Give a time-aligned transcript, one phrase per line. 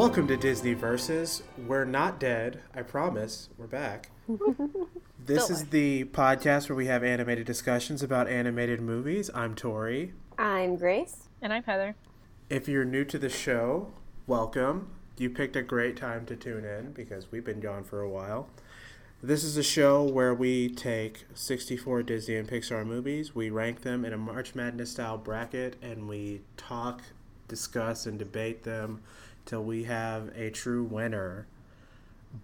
[0.00, 1.42] Welcome to Disney Versus.
[1.66, 3.50] We're not dead, I promise.
[3.58, 4.08] We're back.
[5.26, 9.30] this Still is the podcast where we have animated discussions about animated movies.
[9.34, 10.14] I'm Tori.
[10.38, 11.28] I'm Grace.
[11.42, 11.96] And I'm Heather.
[12.48, 13.92] If you're new to the show,
[14.26, 14.88] welcome.
[15.18, 18.48] You picked a great time to tune in because we've been gone for a while.
[19.22, 24.06] This is a show where we take 64 Disney and Pixar movies, we rank them
[24.06, 27.02] in a March Madness style bracket, and we talk,
[27.48, 29.02] discuss, and debate them
[29.50, 31.48] till we have a true winner.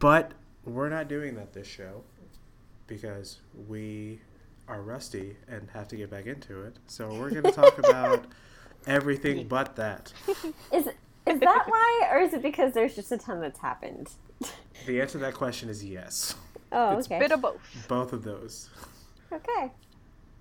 [0.00, 0.32] But
[0.64, 2.02] we're not doing that this show
[2.88, 3.38] because
[3.68, 4.20] we
[4.66, 6.74] are rusty and have to get back into it.
[6.88, 8.24] So we're going to talk about
[8.88, 10.12] everything but that.
[10.72, 10.88] Is
[11.26, 14.10] is that why, or is it because there's just a ton that's happened?
[14.86, 16.34] The answer to that question is yes.
[16.72, 17.20] Oh, It's okay.
[17.20, 17.58] Bit of both.
[17.88, 18.68] Both of those.
[19.32, 19.70] okay.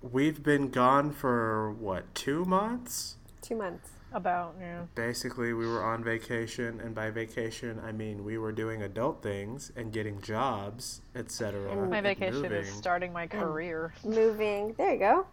[0.02, 3.16] We've been gone for what, two months?
[3.40, 3.90] Two months.
[4.16, 4.80] About, yeah.
[4.94, 9.70] Basically, we were on vacation, and by vacation, I mean we were doing adult things
[9.76, 11.86] and getting jobs, etc.
[11.86, 12.52] My vacation moving.
[12.52, 13.92] is starting my career.
[14.02, 14.72] Moving.
[14.78, 15.26] There you go.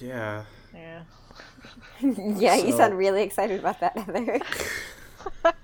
[0.00, 0.44] Yeah.
[0.72, 1.02] Yeah.
[2.00, 4.40] yeah, you sound really excited about that, Heather.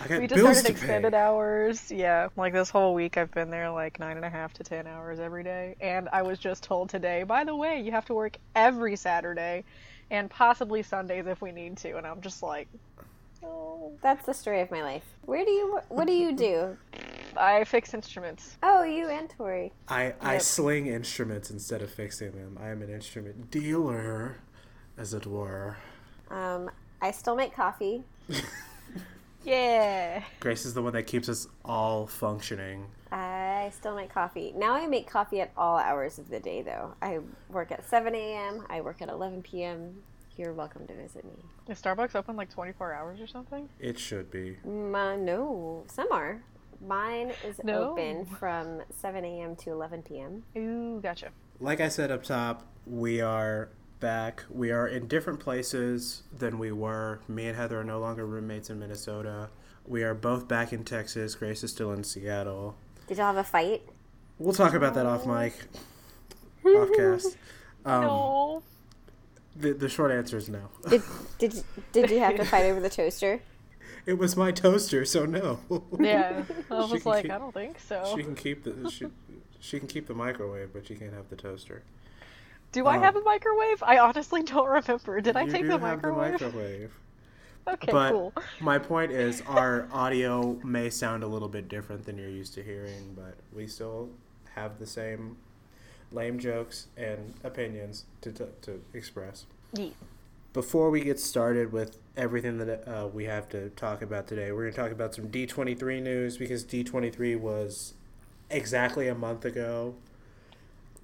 [0.00, 1.18] I got We just bills started extended pay.
[1.18, 1.90] hours.
[1.90, 4.86] Yeah, like this whole week I've been there like nine and a half to ten
[4.86, 5.74] hours every day.
[5.80, 9.64] And I was just told today, by the way, you have to work every Saturday
[10.14, 11.96] and possibly Sundays if we need to.
[11.96, 12.68] And I'm just like,
[13.42, 13.92] oh.
[14.02, 15.04] That's the story of my life.
[15.26, 15.80] Where do you?
[15.88, 16.76] What do you do?
[17.36, 18.56] I fix instruments.
[18.62, 19.72] Oh, you and Tori.
[19.88, 22.56] I, I sling instruments instead of fixing them.
[22.62, 24.36] I am an instrument dealer,
[24.96, 25.76] as it were.
[26.30, 26.70] Um,
[27.02, 28.04] I still make coffee.
[29.44, 30.22] Yeah.
[30.40, 32.86] Grace is the one that keeps us all functioning.
[33.14, 34.52] I still make coffee.
[34.56, 36.94] Now I make coffee at all hours of the day, though.
[37.00, 38.64] I work at 7 a.m.
[38.68, 40.02] I work at 11 p.m.
[40.36, 41.44] You're welcome to visit me.
[41.68, 43.68] Is Starbucks open like 24 hours or something?
[43.78, 44.56] It should be.
[44.66, 46.42] Mm, uh, no, some are.
[46.84, 47.92] Mine is No.
[47.92, 49.54] open from 7 a.m.
[49.56, 50.42] to 11 p.m.
[50.56, 51.28] Ooh, gotcha.
[51.60, 53.68] Like I said up top, we are
[54.00, 54.42] back.
[54.50, 57.20] We are in different places than we were.
[57.28, 59.50] Me and Heather are no longer roommates in Minnesota.
[59.86, 61.36] We are both back in Texas.
[61.36, 62.74] Grace is still in Seattle.
[63.06, 63.82] Did y'all have a fight?
[64.38, 65.54] We'll talk about that off mic,
[66.66, 67.36] off cast.
[67.84, 68.62] Um, no.
[69.56, 70.68] the, the short answer is no.
[70.88, 71.02] Did
[71.38, 73.40] did did you have to fight over the toaster?
[74.06, 75.60] It was my toaster, so no.
[75.98, 76.42] Yeah.
[76.70, 78.12] I She was can like, keep- I don't think so.
[78.16, 79.06] she can keep the she,
[79.60, 81.82] she can keep the microwave, but she can't have the toaster.
[82.72, 83.82] Do I Um, have a microwave?
[83.84, 85.20] I honestly don't remember.
[85.20, 86.38] Did I take do the have microwave?
[86.40, 86.90] the microwave.
[87.66, 88.32] Okay, but cool.
[88.60, 92.62] my point is, our audio may sound a little bit different than you're used to
[92.62, 94.10] hearing, but we still
[94.54, 95.36] have the same
[96.12, 99.46] lame jokes and opinions to, to, to express.
[99.72, 99.88] Yeah.
[100.52, 104.62] Before we get started with everything that uh, we have to talk about today, we're
[104.62, 107.94] going to talk about some D23 news because D23 was
[108.50, 109.94] exactly a month ago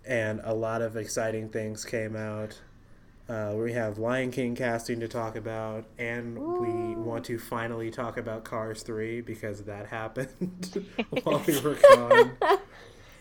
[0.06, 2.60] and a lot of exciting things came out.
[3.30, 8.16] Uh, we have Lion King casting to talk about, and we want to finally talk
[8.16, 10.84] about Cars 3 because that happened
[11.22, 12.32] while we were gone.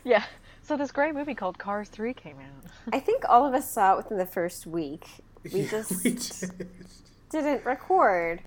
[0.06, 0.24] Yeah.
[0.64, 2.72] So this great movie called Cars 3 came out.
[2.94, 5.06] I think all of us saw it within the first week.
[5.44, 6.68] We Yeah, just we did.
[7.30, 8.42] didn't record.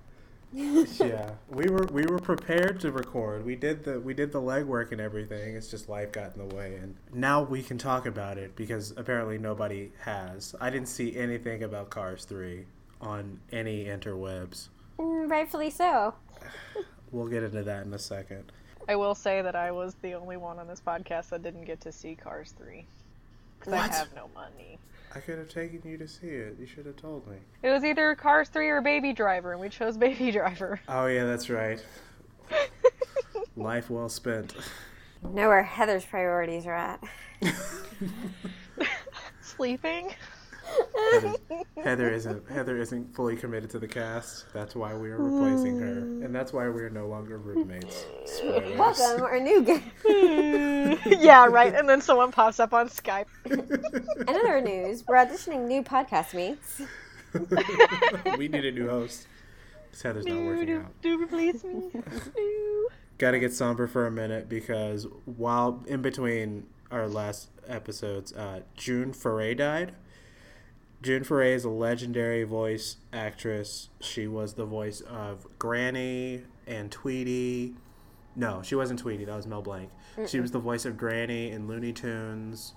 [0.55, 3.45] yeah, we were we were prepared to record.
[3.45, 5.57] We did the we did the legwork and everything.
[5.57, 8.93] It's just life got in the way, and now we can talk about it because
[8.97, 10.55] apparently nobody has.
[10.61, 12.67] I didn't see anything about Cars Three
[13.01, 14.69] on any interwebs.
[14.99, 16.15] Mm, rightfully so.
[17.13, 18.51] We'll get into that in a second.
[18.89, 21.81] I will say that I was the only one on this podcast that didn't get
[21.83, 22.87] to see Cars 3.
[23.59, 24.79] Because I have no money.
[25.15, 26.57] I could have taken you to see it.
[26.59, 27.37] You should have told me.
[27.63, 30.81] It was either Cars 3 or Baby Driver, and we chose Baby Driver.
[30.89, 31.85] Oh yeah, that's right.
[33.57, 34.55] Life well spent.
[35.23, 37.03] Know where Heather's priorities are at.
[39.43, 40.15] Sleeping?
[41.13, 41.35] Heather,
[41.83, 44.47] Heather isn't Heather isn't fully committed to the cast.
[44.55, 48.05] That's why we are replacing her, and that's why we are no longer roommates.
[48.05, 48.29] Mm.
[48.29, 48.79] Spoilers.
[48.79, 49.83] Welcome, our new guest.
[51.21, 51.75] yeah, right.
[51.75, 53.27] And then someone pops up on Skype.
[53.47, 56.83] In other news, we're auditioning new podcast mates.
[58.39, 59.27] we need a new host.
[59.91, 61.03] 'cause Heather's not working Do, out.
[61.03, 61.91] do replace me.
[61.93, 62.89] Do.
[63.19, 68.61] Got to get somber for a minute because while in between our last episodes, uh,
[68.77, 69.95] June Foray died.
[71.03, 73.89] June Foray is a legendary voice actress.
[74.01, 77.75] She was the voice of Granny and Tweety.
[78.37, 79.25] No, she wasn't Tweety.
[79.25, 79.91] That was Mel Blanc.
[80.27, 82.75] She was the voice of Granny in Looney Tunes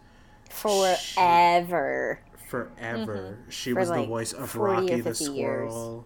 [0.50, 2.20] Forever.
[2.48, 3.40] forever.
[3.40, 3.50] Mm-hmm.
[3.50, 5.72] She For was the voice of 40 or Rocky the 50 years.
[5.72, 6.06] Squirrel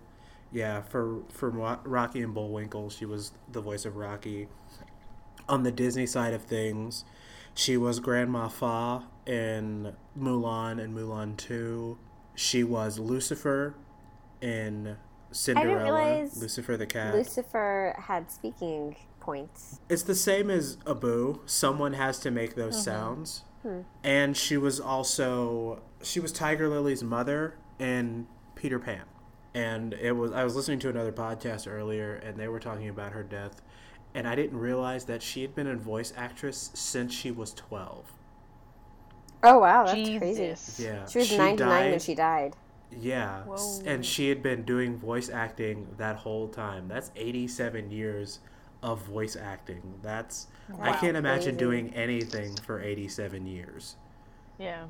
[0.51, 4.47] Yeah, for for Rocky and Bullwinkle, she was the voice of Rocky.
[5.47, 7.05] On the Disney side of things,
[7.53, 11.97] she was Grandma Fa in Mulan and Mulan Two.
[12.35, 13.75] She was Lucifer
[14.41, 14.95] in
[15.31, 16.29] Cinderella.
[16.35, 17.13] Lucifer the cat.
[17.13, 19.79] Lucifer had speaking points.
[19.89, 21.39] It's the same as Abu.
[21.45, 22.83] Someone has to make those mm-hmm.
[22.83, 23.43] sounds.
[23.61, 23.81] Hmm.
[24.03, 29.03] And she was also she was Tiger Lily's mother in Peter Pan.
[29.53, 33.11] And it was I was listening to another podcast earlier and they were talking about
[33.11, 33.61] her death
[34.13, 38.11] and I didn't realize that she had been a voice actress since she was 12.
[39.43, 40.83] Oh wow, that's crazy.
[40.83, 41.05] Yeah.
[41.05, 42.55] She was 99 when she died.
[42.99, 43.81] Yeah, Whoa.
[43.85, 46.87] and she had been doing voice acting that whole time.
[46.87, 48.39] That's 87 years
[48.81, 49.81] of voice acting.
[50.01, 50.47] That's
[50.81, 51.57] I can't imagine Crazy.
[51.57, 53.95] doing anything for 87 years.
[54.57, 54.85] Yeah.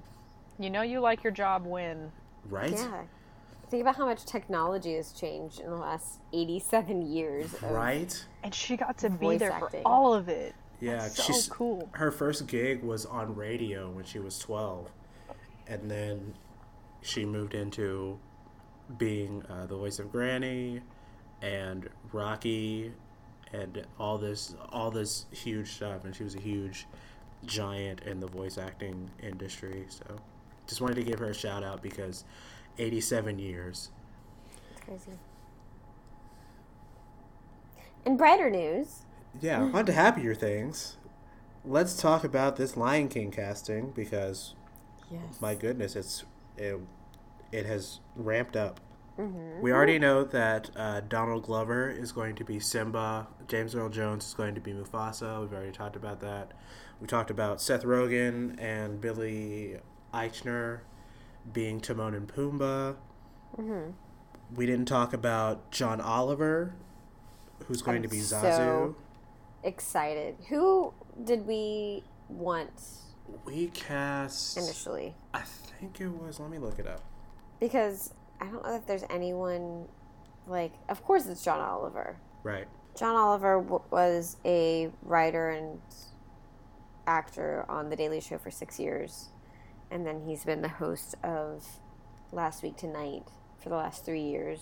[0.59, 2.12] You know you like your job when.
[2.50, 2.71] Right?
[2.74, 3.01] Yeah.
[3.69, 7.53] Think about how much technology has changed in the last 87 years.
[7.53, 8.25] Of, Right?
[8.44, 9.83] And she got to be there acting.
[9.83, 10.56] for all of it.
[10.80, 11.88] Yeah, That's so she's cool.
[11.91, 14.89] her first gig was on radio when she was 12.
[15.68, 16.33] And then
[17.01, 18.18] she moved into
[18.97, 20.81] being uh, the voice of Granny
[21.41, 22.91] and Rocky
[23.54, 26.88] and all this all this huge stuff and she was a huge
[27.46, 30.04] giant in the voice acting industry so
[30.68, 32.24] just wanted to give her a shout out because
[32.78, 33.90] 87 years
[34.72, 35.18] It's crazy.
[38.06, 39.04] In brighter news,
[39.42, 40.98] yeah on to happier things
[41.66, 44.56] let's talk about this lion king casting because
[45.12, 45.42] yes.
[45.42, 46.24] my goodness it's
[46.57, 46.80] it,
[47.51, 48.80] it has ramped up
[49.62, 53.27] we already know that uh, donald glover is going to be simba.
[53.48, 55.42] James earl jones is going to be mufasa.
[55.42, 56.54] We've already talked about that.
[57.01, 59.77] We talked about seth rogen and billy
[60.13, 60.80] eichner
[61.51, 62.95] being timon and pumbaa.
[64.56, 66.74] We didn't talk about john oliver
[67.68, 68.95] who's going I'm to be so- zazu.
[69.63, 70.38] excited.
[70.50, 70.94] Who
[71.24, 72.72] did we want
[73.45, 75.13] we cast initially?
[75.33, 77.01] i think it was let me look it up.
[77.60, 79.86] Because I don't know if there's anyone
[80.47, 80.74] like.
[80.88, 82.18] Of course, it's John Oliver.
[82.44, 85.80] right John Oliver w- was a writer and
[87.07, 89.30] actor on The Daily Show for six years,
[89.91, 91.65] and then he's been the host of
[92.31, 93.24] Last Week Tonight
[93.57, 94.62] for the last three years,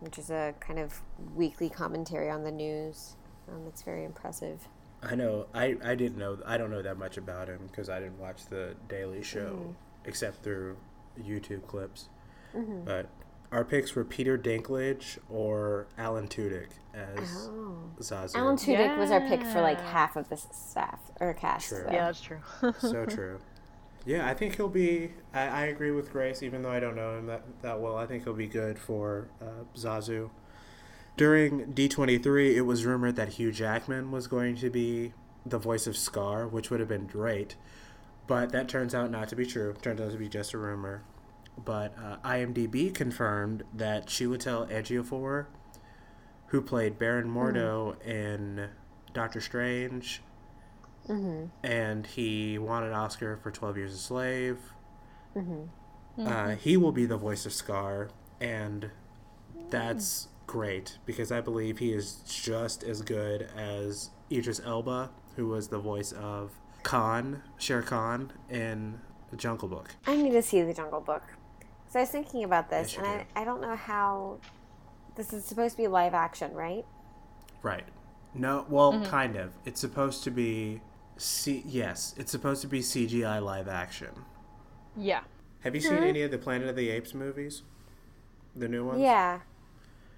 [0.00, 1.00] which is a kind of
[1.34, 3.16] weekly commentary on the news.
[3.48, 4.68] Um, it's very impressive.
[5.02, 5.46] I know.
[5.54, 6.38] I, I didn't know.
[6.46, 9.70] I don't know that much about him because I didn't watch the Daily Show Mm-hmm.
[10.06, 10.76] except through
[11.20, 12.08] YouTube clips.
[12.54, 13.08] But
[13.52, 17.76] our picks were Peter Dinklage or Alan Tudyk as Oh.
[18.00, 18.34] Zazu.
[18.36, 21.68] Alan Tudyk was our pick for like half of the staff or cast.
[21.68, 21.84] True.
[21.86, 21.92] though.
[21.92, 22.38] Yeah, that's true.
[22.78, 23.38] so true.
[24.04, 25.10] Yeah, I think he'll be.
[25.34, 27.96] I, I agree with Grace, even though I don't know him that, that well.
[27.96, 30.30] I think he'll be good for uh, Zazu.
[31.16, 35.12] During D23, it was rumored that Hugh Jackman was going to be
[35.46, 37.56] the voice of Scar, which would have been great.
[38.26, 39.74] But that turns out not to be true.
[39.82, 41.02] Turns out to be just a rumor.
[41.64, 45.46] But uh, IMDb confirmed that Chiwetel Ejiofor,
[46.48, 48.10] who played Baron Mordo mm-hmm.
[48.10, 48.68] in
[49.12, 50.22] Doctor Strange,
[51.08, 51.46] mm-hmm.
[51.66, 54.58] and he won an Oscar for 12 Years a Slave.
[55.34, 56.26] Mm-hmm.
[56.26, 58.08] Uh, he will be the voice of Scar,
[58.40, 58.90] and
[59.70, 60.46] that's mm.
[60.46, 65.78] great because I believe he is just as good as Idris Elba, who was the
[65.78, 69.00] voice of Khan, Shere Khan, in
[69.36, 69.94] Jungle Book.
[70.06, 71.22] I need to see the Jungle Book.
[71.88, 74.38] So I was thinking about this, Yes, and I, I don't know how.
[75.16, 76.84] This is supposed to be live action, right?
[77.62, 77.84] Right.
[78.34, 79.52] No, well, kind of.
[79.64, 80.80] It's supposed to be.
[81.16, 84.10] C- yes, it's supposed to be CGI live action.
[84.96, 85.20] yeah.
[85.60, 87.62] Have you seen any of the Planet of the Apes movies?
[88.54, 89.00] The new ones?
[89.00, 89.40] Yeah.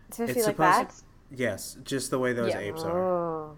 [0.09, 1.39] It's supposed It's to be like supposed that?
[1.39, 2.59] Yes, just the way those Yeah.
[2.59, 2.99] apes are.
[2.99, 3.57] Oh.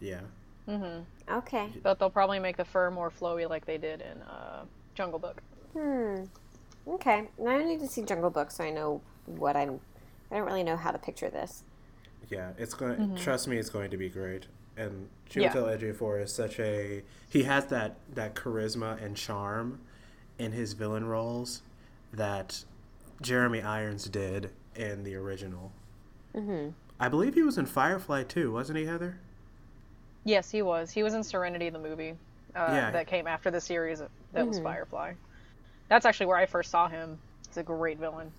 [0.00, 0.20] Yeah.
[0.68, 1.32] Mm-hmm.
[1.38, 1.72] Okay.
[1.82, 4.64] But they'll probably make the fur more flowy like they did in uh,
[4.94, 5.40] Jungle Book.
[5.72, 6.24] Hmm.
[6.90, 7.28] Okay.
[7.38, 9.80] Now I need to see Jungle Book so I know what I'm.
[10.30, 11.62] I don't really know how to picture this.
[12.28, 12.96] Yeah, it's going.
[12.96, 13.16] Mm-hmm.
[13.16, 14.46] Trust me, it's going to be great.
[14.76, 15.52] And Yeah.
[15.52, 17.02] Chiwetel Ejiofor is such a.
[17.28, 19.80] He has that that charisma and charm
[20.38, 21.62] in his villain roles
[22.12, 22.64] that
[23.20, 25.72] Jeremy Irons did in the original.
[26.34, 26.70] Mm-hmm.
[26.98, 29.18] I believe he was in Firefly too, wasn't he, Heather?
[30.24, 30.90] Yes, he was.
[30.90, 32.14] He was in Serenity, the movie
[32.54, 32.90] uh, Yeah.
[32.90, 34.64] that came after the series that was Mhm.
[34.64, 35.12] Firefly.
[35.90, 37.18] That's actually where I first saw him.
[37.48, 38.32] He's a great villain.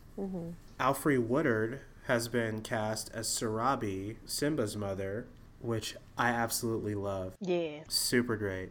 [0.80, 5.28] Alfre Woodard has been cast as Sarabi, Simba's mother,
[5.60, 7.34] which I absolutely love.
[7.42, 7.82] Yeah.
[7.90, 8.70] Super great.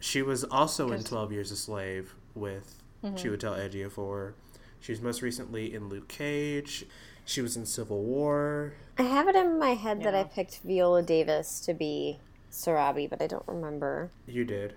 [0.00, 3.14] She was also in 12 Years a Slave with Mm-hmm.
[3.14, 4.32] Chiwetel Ejiofor.
[4.80, 6.84] She was most recently in Luke Cage.
[7.24, 8.72] She was in Civil War.
[8.98, 12.18] I have it in my head that I picked Viola Davis to be
[12.50, 14.10] Sarabi, but I don't remember.
[14.26, 14.74] You did.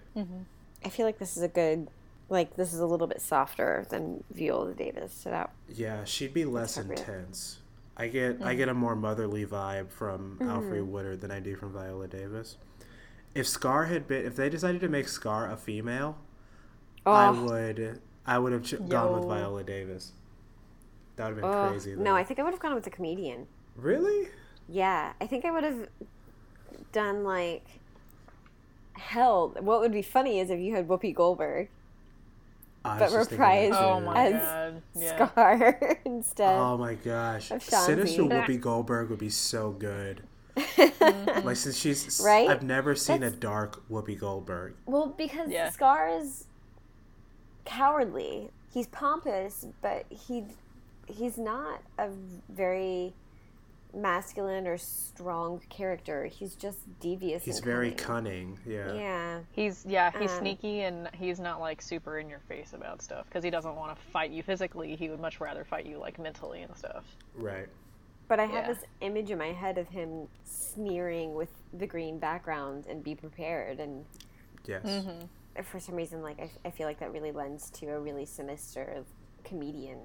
[0.85, 1.87] I feel like this is a good,
[2.31, 5.13] like this is a little bit softer than Viola Davis.
[5.13, 7.59] So that Yeah, she'd be less intense.
[7.97, 10.49] I get I get a more motherly vibe from mm-hmm.
[10.49, 12.57] Alfre Woodard than I do from Viola Davis.
[13.35, 16.17] If Scar had been, if they decided to make Scar a female,
[17.05, 17.45] I Oh.
[17.45, 20.13] would I would have ch- gone with Viola Davis.
[21.17, 21.95] That would have been oh, crazy.
[21.95, 22.15] no.
[22.15, 23.47] I think I would have gone with the comedian.
[23.75, 24.29] really.
[24.69, 25.89] Yeah, I think I would have
[26.93, 27.65] done like
[28.93, 29.53] hell.
[29.59, 31.80] What would be funny is if you had Whoopi Goldberg I
[32.83, 33.73] But just reprised.
[33.73, 34.81] Oh my As god.
[34.95, 35.27] Yeah.
[35.29, 36.55] Scar instead.
[36.59, 37.51] Oh my gosh!
[37.51, 40.23] Of Sinister Whoopi Goldberg would be so good.
[40.57, 41.45] Mm-hmm.
[41.47, 42.49] like since she's Right?
[42.49, 44.73] I've never seen That's- a dark Whoopi Goldberg.
[44.85, 45.69] Well, because Yeah.
[45.69, 46.45] Scar is
[47.65, 48.49] cowardly.
[48.73, 50.45] He's pompous, but he
[51.07, 52.09] he's not a
[52.49, 53.13] very
[53.93, 56.25] masculine or strong character.
[56.25, 57.43] He's just devious.
[57.43, 58.57] He's and very cunning.
[58.57, 58.59] cunning.
[58.65, 58.93] Yeah.
[58.93, 59.39] Yeah.
[59.51, 63.25] He's yeah, he's Um, sneaky and he's not like super in your face about stuff
[63.27, 64.95] because he doesn't want to fight you physically.
[64.95, 67.03] He would much rather fight you like mentally and stuff.
[67.35, 67.67] Right.
[68.27, 68.73] But I have Yeah.
[68.73, 73.79] this image in my head of him sneering with the green background and be prepared.
[73.79, 74.05] And
[74.65, 74.85] Yes.
[74.85, 75.61] Mm-hmm.
[75.63, 79.03] for some reason, like I, I feel like that really lends to a really sinister
[79.43, 79.99] comedian,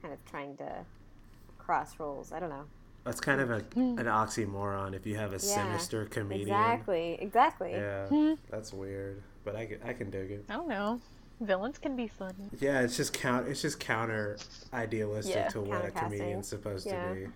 [0.00, 0.84] kind of trying to
[1.58, 2.32] cross roles.
[2.32, 2.64] I don't know.
[3.04, 6.48] That's kind of a, an oxymoron if you have a sinister comedian.
[6.48, 7.16] Exactly.
[7.20, 7.72] Exactly.
[7.72, 10.44] Yeah, that's weird, but I can, I can dig it.
[10.50, 11.00] I don't know.
[11.40, 12.50] Villains can be funny.
[12.60, 13.46] Yeah, it's just count.
[13.48, 14.36] It's just counter
[14.74, 15.48] idealistic Yeah.
[15.48, 17.08] to what a comedian's supposed Yeah.
[17.08, 17.26] to be.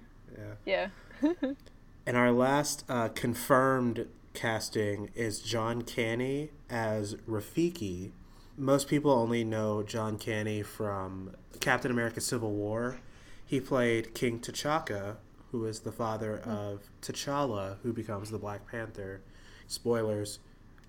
[0.66, 0.88] Yeah.
[1.22, 1.52] Yeah.
[2.04, 8.10] And our last uh, confirmed casting is John Kani as Rafiki.
[8.56, 12.98] Most people only know John Kani from Captain America: Civil War.
[13.46, 15.18] He played King T'Chaka,
[15.52, 19.20] who is the father of T'Challa, who becomes the Black Panther.
[19.68, 20.38] Spoilers.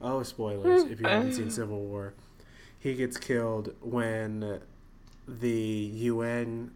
[0.01, 2.13] Oh, spoilers if you haven't seen Civil War.
[2.79, 4.61] He gets killed when
[5.27, 6.71] the UN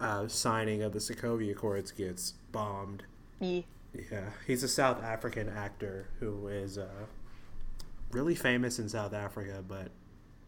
[0.00, 3.04] uh, signing of the Sokovia Accords gets bombed.
[3.40, 3.62] Yeah.
[4.10, 6.88] Yeah, he's a South African actor who is uh,
[8.10, 9.90] really famous in South Africa, but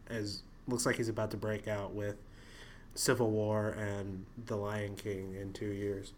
[0.08, 2.16] as looks like he's about to break out with
[2.96, 6.12] Civil War and The Lion King in two years.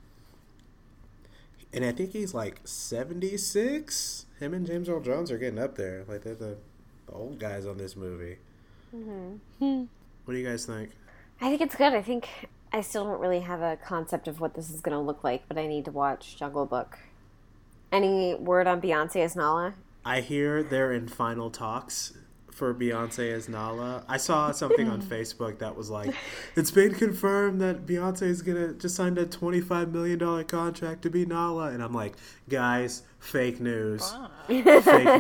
[1.73, 4.27] And I think he's like seventy six.
[4.41, 6.05] Him and James Earl Jones are getting up there.
[6.09, 6.57] Like they're the,
[7.07, 8.39] the old guys on this movie.
[8.95, 9.85] Mm-hmm.
[10.25, 10.91] What do you guys think?
[11.41, 11.93] I think it's good.
[11.93, 12.29] I think
[12.73, 15.45] I still don't really have a concept of what this is going to look like,
[15.49, 16.99] but I need to watch Jungle Book.
[17.91, 19.75] Any word on Beyonce as Nala?
[20.05, 22.13] I hear they're in final talks
[22.59, 24.05] for Beyonce as Nala.
[24.09, 26.15] I saw something on Facebook that was like,
[26.57, 31.11] it's been confirmed that Beyonce is gonna just signed a twenty-five million dollar contract to
[31.11, 32.15] be Nala, and I'm like,
[32.49, 34.13] guys, fake news,
[34.49, 34.65] fake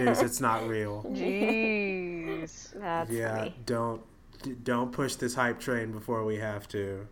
[0.02, 0.20] news.
[0.20, 1.04] It's not real.
[1.12, 2.72] Jeez.
[2.78, 3.54] That's yeah, funny.
[3.66, 4.02] don't
[4.64, 7.06] don't push this hype train before we have to.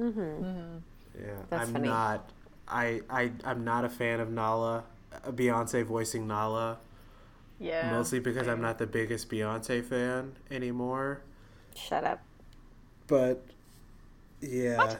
[0.00, 0.78] Mm-hmm.
[1.18, 1.88] Yeah, That's I'm funny.
[1.88, 2.30] not.
[2.68, 4.84] I I I'm not a fan of Nala.
[5.12, 6.78] uh, Beyonce voicing Nala.
[7.62, 7.90] Yeah.
[7.92, 11.22] Mostly because I'm not the biggest Beyonce fan anymore.
[11.74, 12.20] Shut up.
[13.06, 13.42] But
[14.40, 14.96] yeah,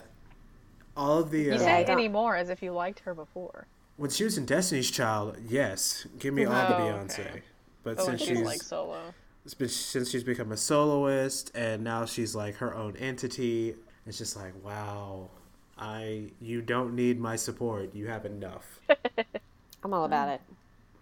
[0.96, 3.66] all of the You uh, say I anymore as if you liked her before.
[3.96, 7.20] when she was in Destiny's Child, yes, give me all the Oh, Beyonce.
[7.20, 7.42] okay.
[7.82, 9.00] But Oh, since she's she's like solo.
[9.44, 13.74] it's been- since she's become a soloist and now she's like her own entity,
[14.06, 15.30] it's just like wow,
[15.78, 17.94] I you don't need my support.
[17.94, 18.80] You have enough.
[19.84, 20.40] I'm all about it.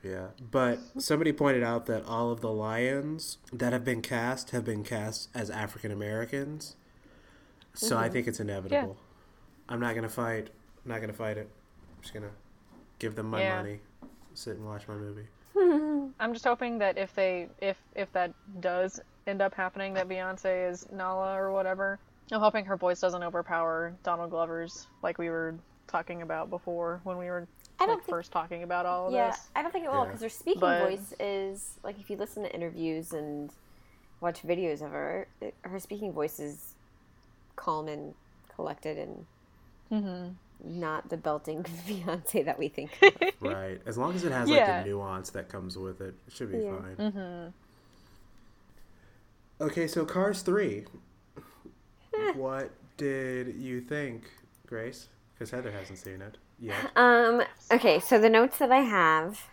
[0.02, 4.64] Yeah, but somebody pointed out that all of the lions that have been cast have
[4.64, 6.76] been cast as African Americans.
[7.74, 8.12] So I mm-hmm.
[8.14, 8.96] think it's inevitable.
[9.68, 10.48] I'm not gonna fight.
[10.84, 11.48] I'm not gonna fight it.
[11.96, 12.30] I'm just gonna
[12.98, 13.56] give them my Yeah.
[13.56, 13.80] money,
[14.34, 15.26] sit and watch my movie.
[16.20, 20.70] I'm just hoping that if they if if that does end up happening that Beyonce
[20.70, 21.98] is Nala or whatever,
[22.32, 25.54] I'm hoping her voice doesn't overpower Donald Glover's like we were
[25.86, 27.46] talking about before when we were
[27.80, 29.16] I don't like, think- first talking about all of this.
[29.18, 29.48] Yeah, this.
[29.56, 30.04] I don't think it will Yeah.
[30.06, 33.50] because her speaking But- voice is like if you listen to interviews and
[34.20, 36.74] watch videos of her, it, her speaking voice is
[37.56, 38.14] calm and
[38.54, 39.26] collected and
[39.90, 40.78] Mm-hmm.
[40.80, 42.96] not the belting Beyonce that we think.
[43.02, 43.12] of.
[43.40, 43.80] Right.
[43.86, 44.58] As long as it has Yeah.
[44.76, 46.76] like the nuance that comes with it, it should be Yeah.
[46.78, 46.96] fine.
[46.96, 47.48] Mm-hmm.
[49.64, 50.84] Okay, so Cars Three.
[52.34, 54.24] what did you think,
[54.66, 55.08] Grace?
[55.34, 56.90] Because Heather hasn't seen it yet.
[56.96, 57.42] Um.
[57.72, 59.48] Okay, so the notes that I have: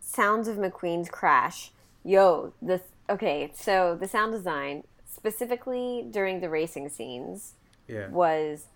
[0.00, 1.70] sounds of McQueen's crash.
[2.04, 2.80] Yo, this.
[3.08, 3.50] okay.
[3.54, 7.54] So the sound design, specifically during the racing scenes,
[7.88, 8.08] Yeah.
[8.08, 8.66] was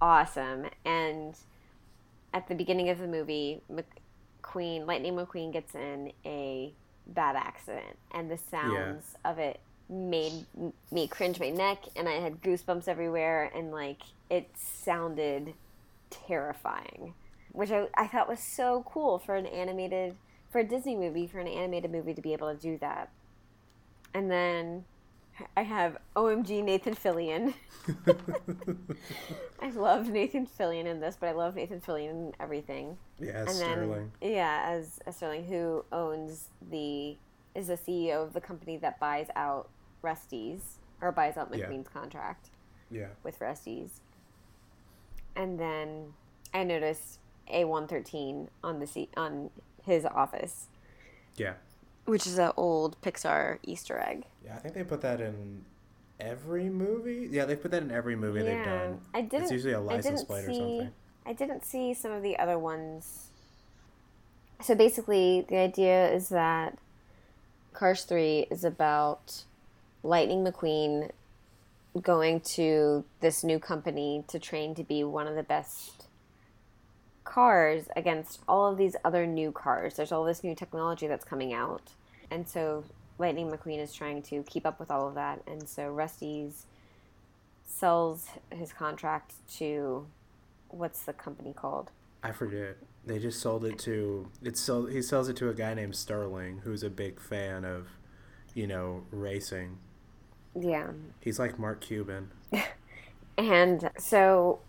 [0.00, 0.66] awesome.
[0.84, 1.36] And
[2.32, 6.72] at the beginning of the movie, McQueen, Lightning McQueen gets in a
[7.06, 9.30] bad accident, and the sounds yeah.
[9.30, 10.46] of it made
[10.90, 15.54] me cringe my neck, and I had goosebumps everywhere, and like it sounded
[16.10, 17.14] terrifying,
[17.52, 20.16] which I, I thought was so cool for an animated,
[20.50, 23.10] for a Disney movie, for an animated movie to be able to do that.
[24.12, 24.84] And then
[25.56, 27.54] I have OMG Nathan Fillion.
[29.60, 32.96] I love Nathan Fillion in this, but I love Nathan Fillion in everything.
[33.18, 34.12] Yeah, and Sterling.
[34.20, 37.16] Then, yeah, as, as Sterling, who owns the
[37.54, 39.68] is the CEO of the company that buys out
[40.02, 42.00] Rusty's or buys out McQueen's yeah.
[42.00, 42.50] contract.
[42.90, 43.06] Yeah.
[43.22, 44.00] With Rusty's.
[45.36, 46.12] And then
[46.52, 47.18] I noticed
[47.52, 49.50] A113 on the seat on
[49.84, 50.68] his office.
[51.36, 51.54] Yeah.
[52.04, 54.24] Which is an old Pixar Easter egg.
[54.44, 55.64] Yeah, I think they put that in
[56.20, 57.28] every movie.
[57.30, 59.00] Yeah, they put that in every movie yeah, they've done.
[59.12, 59.44] I didn't.
[59.44, 60.90] It's usually a license plate see, or something.
[61.26, 63.28] I didn't see some of the other ones.
[64.60, 66.78] So basically, the idea is that
[67.72, 69.44] Cars 3 is about
[70.02, 71.10] Lightning McQueen
[72.00, 76.06] going to this new company to train to be one of the best
[77.24, 79.94] cars against all of these other new cars.
[79.94, 81.92] There's all this new technology that's coming out.
[82.30, 82.84] And so
[83.18, 85.40] Lightning McQueen is trying to keep up with all of that.
[85.46, 86.66] And so Rusty's
[87.64, 90.06] sells his contract to
[90.68, 91.90] what's the company called?
[92.22, 92.76] I forget.
[93.06, 96.62] They just sold it to it's so he sells it to a guy named Sterling
[96.64, 97.88] who's a big fan of,
[98.54, 99.78] you know, racing.
[100.58, 100.90] Yeah.
[101.20, 102.30] He's like Mark Cuban.
[103.38, 104.60] and so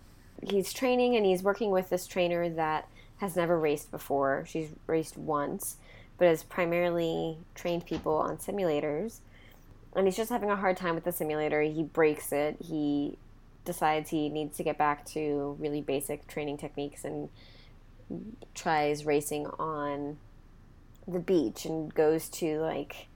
[0.41, 2.87] he's training and he's working with this trainer that
[3.17, 4.45] has never raced before.
[4.47, 5.77] She's raced once,
[6.17, 9.19] but has primarily trained people on simulators.
[9.95, 11.61] And he's just having a hard time with the simulator.
[11.61, 12.57] He breaks it.
[12.59, 13.17] He
[13.63, 17.29] decides he needs to get back to really basic training techniques and
[18.53, 20.17] tries racing on
[21.07, 23.07] the beach and goes to like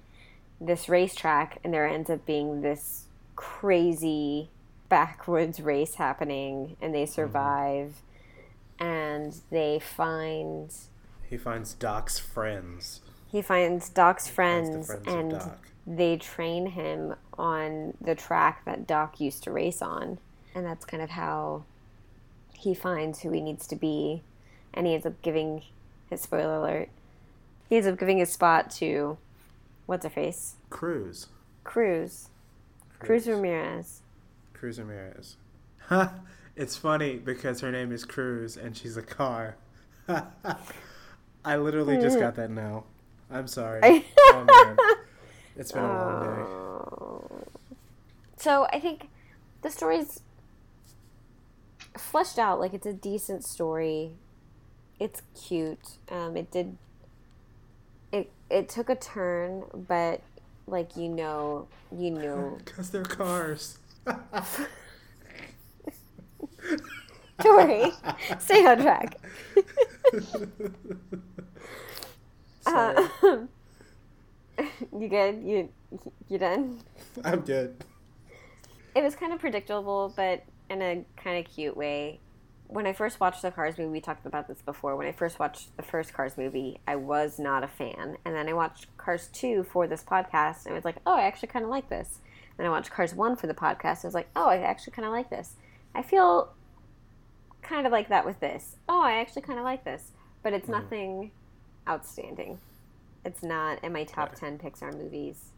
[0.59, 4.49] this racetrack and there ends up being this crazy
[4.89, 7.11] backwoods race happening and they mm-hmm.
[7.11, 8.01] survive
[8.79, 8.85] mm-hmm.
[8.85, 10.73] and they find
[11.29, 13.01] he finds Doc's friends.
[13.31, 15.67] He finds Doc's friends, finds the friends and Doc.
[15.85, 20.17] they train him on the track that Doc used to race on.
[20.55, 21.65] And that's kind of how
[22.55, 24.23] he finds who he needs to be
[24.73, 25.63] and he ends up giving
[26.09, 26.89] his spoiler alert.
[27.69, 29.17] He ends up giving his spot to
[29.89, 30.56] what's her face?
[30.69, 31.28] Cruz.
[31.63, 32.30] Cruz.
[32.99, 34.02] Cruz, Cruz Ramirez.
[34.54, 35.38] Cruz Ramirez.
[36.56, 39.56] It's funny because her name is Cruz and she's a car.
[41.45, 42.84] I literally just got that now.
[43.32, 43.80] I'm sorry.
[44.19, 44.97] oh,
[45.56, 47.45] it's been a long day.
[48.38, 49.08] So I think
[49.62, 50.19] the story's
[51.97, 52.60] fleshed out.
[52.60, 54.13] Like it's a decent story
[54.99, 55.97] it's cute.
[56.12, 56.78] Um, it did.
[58.11, 60.21] It it took a turn, but
[60.67, 63.77] like you know, you know, because they're cars.
[67.41, 67.91] Tori,
[68.39, 69.15] stay on track.
[72.65, 73.07] uh,
[74.97, 75.41] you good?
[75.43, 75.69] You
[76.27, 76.79] you done?
[77.23, 77.83] I'm good.
[78.95, 82.19] It was kind of predictable, but in a kind of cute way
[82.69, 84.95] when I first watched the Cars movie, we talked about this before.
[84.95, 88.17] When I first watched the first Cars movie, I was not a fan.
[88.23, 91.23] And then I watched Cars 2 for this podcast, and I was like, oh, I
[91.23, 92.19] actually kind of like this.
[92.58, 94.93] Then I watched Cars 1 for the podcast, and I was like, oh, I actually
[94.93, 95.55] kind of like this.
[95.95, 96.53] I feel
[97.63, 98.75] kind of like that with this.
[98.88, 100.12] Oh, I actually kind of like this.
[100.43, 100.84] But it's mm-hmm.
[100.84, 101.32] nothing
[101.88, 102.60] outstanding.
[103.25, 105.53] It's not in my top 10 Pixar movies.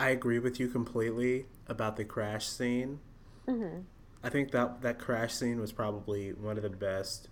[0.00, 2.98] I agree with you completely about the crash scene.
[3.46, 3.82] Mm-hmm
[4.24, 7.28] I think that that crash scene was probably one of the best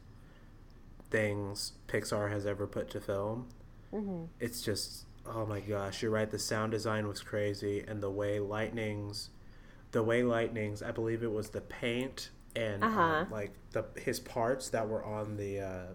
[1.11, 3.49] things Pixar has ever put to film.
[3.93, 4.25] Mm-hmm.
[4.39, 6.31] It's just oh my gosh, you're right.
[6.31, 9.31] The sound design was crazy, and the way lightnings,
[9.93, 13.01] the way lightnings, I believe it was the paint and uh-huh.
[13.01, 15.87] um, like the his parts that were on the uh,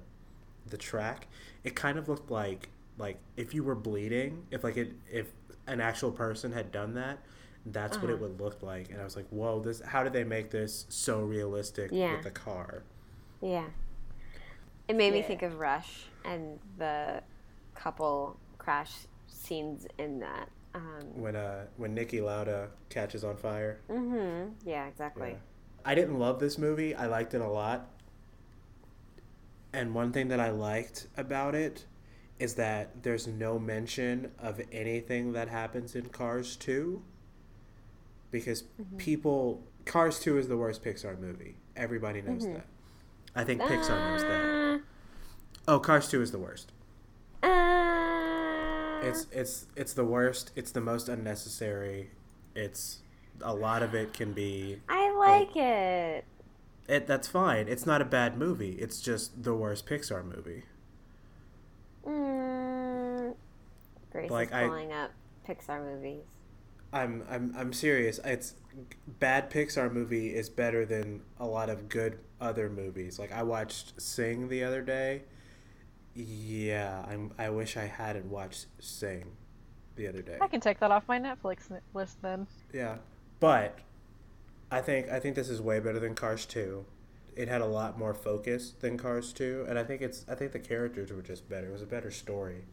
[0.67, 1.27] the track.
[1.63, 5.31] It kind of looked like like if you were bleeding, if like it if
[5.67, 7.19] an actual person had done that,
[7.67, 8.05] that's uh-huh.
[8.05, 8.27] what it uh-huh.
[8.27, 11.21] would look like and i was like whoa this how did they make this so
[11.21, 12.13] realistic yeah.
[12.13, 12.83] with the car
[13.41, 13.65] yeah
[14.87, 15.21] it made yeah.
[15.21, 17.21] me think of rush and the
[17.73, 18.91] couple crash
[19.27, 25.29] scenes in that um, when uh when Niki Lauda catches on fire mm-hmm yeah exactly
[25.29, 25.35] yeah.
[25.83, 27.89] i didn't love this movie i liked it a lot
[29.73, 31.85] and one thing that i liked about it
[32.39, 37.01] is that there's no mention of anything that happens in Cars 2
[38.31, 38.97] because mm-hmm.
[38.97, 41.57] people Cars 2 is the worst Pixar movie.
[41.75, 42.53] Everybody knows Mhm.
[42.55, 42.65] that.
[43.35, 44.41] I think Pixar knows that.
[44.43, 44.79] Uh,
[45.67, 46.71] Oh, Cars 2 is the worst.
[47.43, 50.51] uh, It's it's it's the worst.
[50.55, 52.11] It's the most unnecessary.
[52.55, 52.99] It's
[53.41, 56.25] a lot of it can be I like it.
[56.87, 57.67] it that's fine.
[57.67, 58.73] It's not a bad movie.
[58.79, 60.63] It's just the worst Pixar movie.
[62.07, 63.35] Mm,
[64.11, 65.11] Grace Like, is I- pulling up
[65.47, 66.23] Pixar movies.
[66.95, 68.21] I'm I'm I'm serious.
[68.23, 68.53] It's
[69.19, 73.19] bad Pixar movie is better than a lot of good other movies.
[73.19, 75.23] Like I watched Sing the other day.
[76.15, 79.33] Yeah, I'm I wish I hadn't watched Sing
[79.97, 80.37] the other day.
[80.39, 82.47] I can take that off my Netflix list then.
[82.73, 82.95] Yeah.
[83.41, 83.77] But
[84.71, 86.85] I think I think this is way better than Cars 2.
[87.35, 90.53] It had a lot more focus than Cars 2, and I think it's I think
[90.53, 91.67] the characters were just better.
[91.67, 92.63] It was a better story.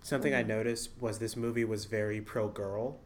[0.00, 0.48] Something I mm-hmm.
[0.48, 2.98] noticed was this movie was very pro girl.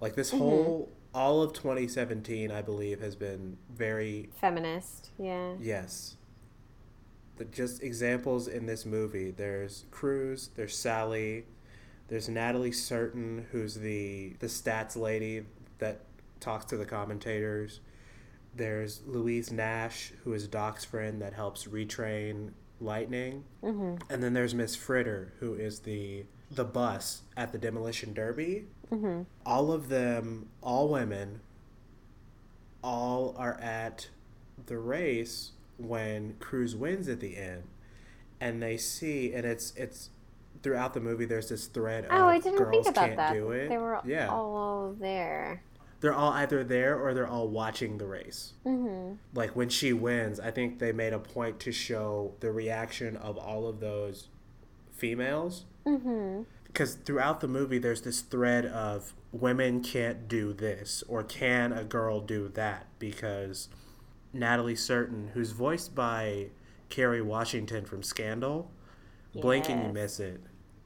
[0.00, 5.54] Like this whole all of 2017, I believe, has been very Feminist, yeah.
[5.58, 6.16] yes.
[7.36, 9.30] The just examples in this movie.
[9.30, 10.50] There's Cruz.
[10.54, 11.44] There's Sally.
[12.08, 15.44] There's Natalie Certain, who's the the stats lady
[15.78, 16.02] that
[16.40, 17.80] talks to the commentators.
[18.54, 23.44] There's Louise Nash, who is Doc's friend that helps retrain Lightning.
[23.62, 28.66] hmm And then there's Miss Fritter, who is the the bus at the demolition derby.
[28.90, 31.40] Hmm All of them, all women,
[32.82, 34.08] all are at
[34.66, 37.64] the race when Cruz wins at the end,
[38.40, 40.10] and they see, and it's it's
[40.62, 41.24] throughout the movie.
[41.24, 43.34] There's this thread of Oh, I didn't girls think about can't that.
[43.34, 43.68] do it.
[43.68, 45.62] They were yeah, all there.
[46.00, 48.52] they're all either there or they're all watching the race.
[48.64, 53.16] hmm like when she wins, I think they made a point to show the reaction
[53.16, 54.28] of all of those
[54.92, 55.64] females.
[55.84, 56.42] hmm
[56.76, 61.82] Because throughout the movie, there's this thread of women can't do this or can a
[61.84, 63.70] girl do that because
[64.34, 66.48] Natalie Certain, who's voiced by
[66.90, 68.70] Kerry Washington from Scandal,
[69.32, 70.38] blink and you miss it.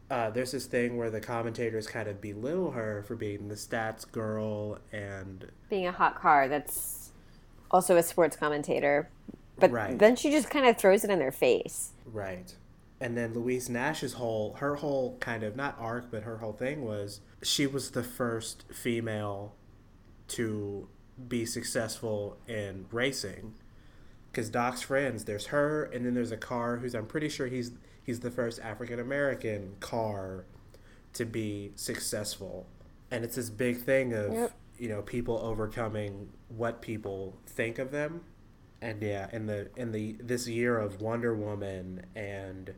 [0.08, 4.08] Uh, there's this thing where the commentators kind of belittle her for being the stats
[4.08, 7.10] girl and Being a hot car that's
[7.68, 9.10] also a sports commentator.
[9.58, 9.98] But Right.
[9.98, 11.90] then she just kind of throws it in their face.
[12.06, 12.54] Right.
[13.00, 16.84] And then Louise Nash's whole, her whole kind of, not arc, but her whole thing
[16.84, 19.54] was she was the first female
[20.28, 20.88] to
[21.28, 23.54] be successful in racing.
[24.30, 27.72] Because Doc's friends, there's her, and then there's a car who's, I'm pretty sure he's
[28.04, 30.44] he's the first African American car
[31.14, 32.66] to be successful.
[33.10, 34.52] And it's this big thing of, Yep.
[34.78, 38.20] you know, people overcoming what people think of them
[38.82, 42.72] and yeah in the in the this year of wonder woman and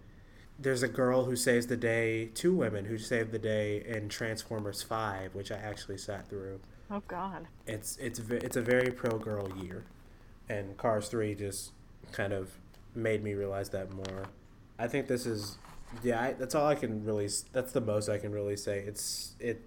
[0.62, 4.82] there's a girl who saves the day two women who saved the day in transformers
[4.82, 6.60] 5 which i actually sat through.
[6.90, 7.46] Oh God.
[7.66, 9.84] it's it's it's a very pro girl year
[10.48, 11.72] and cars 3 just
[12.12, 12.50] kind of
[12.94, 14.24] made me realize that more.
[14.78, 15.58] I think this is
[16.02, 18.80] yeah I, that's all i can really that's the most i can really say.
[18.80, 19.62] It's it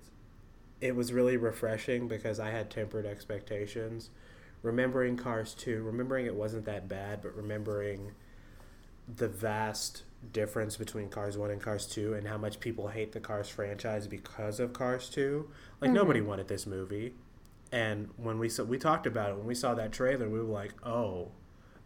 [0.82, 4.10] it was really refreshing because i had tempered expectations.
[4.62, 8.12] Remembering cars 2 remembering it wasn't that bad but remembering
[9.14, 13.20] the vast difference between Cars 1 and Cars 2 and how much people hate the
[13.20, 15.50] Cars franchise because of Cars 2.
[15.82, 17.14] Like nobody wanted this movie.
[17.72, 20.46] And when we saw, we talked about it when we saw that trailer, we were
[20.46, 21.32] like, "Oh,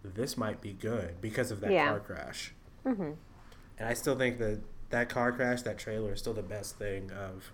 [0.04, 1.88] this might be good because of that Yeah.
[1.88, 2.54] car crash."
[2.84, 3.12] hmm
[3.78, 7.12] And I still think that that car crash, that trailer is still the best thing
[7.12, 7.52] of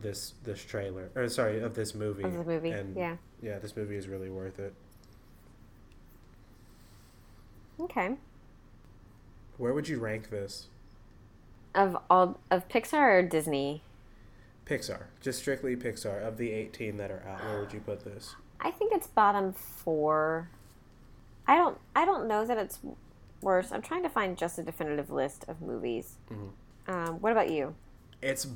[0.00, 1.10] this this trailer.
[1.14, 2.24] Or sorry, of this movie.
[2.24, 3.16] Of the movie, And yeah.
[3.42, 4.74] Yeah, this movie is really worth it.
[7.80, 8.16] Okay.
[9.60, 10.68] Where would you rank this?
[11.74, 13.82] Of all of Pixar or Disney,
[14.64, 16.26] Pixar, just strictly Pixar.
[16.26, 18.34] Of the 18 that are out, where would you put this?
[18.58, 20.48] I think it's bottom four.
[21.46, 21.76] I don't.
[21.94, 22.78] I don't know that it's
[23.42, 23.70] worse.
[23.70, 26.16] I'm trying to find just a definitive list of movies.
[26.30, 26.50] Mhm.
[26.88, 27.74] Um, what about you?
[28.22, 28.46] It's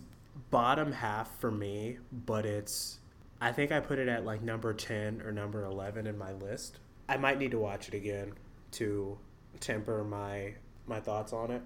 [0.51, 2.99] bottom half for me, but it's.
[3.43, 6.79] I think I put it at like number 10 or number 11 in my list.
[7.11, 8.33] I might need to watch it again
[8.73, 9.19] to
[9.61, 10.55] temper my
[10.87, 11.63] my thoughts on it.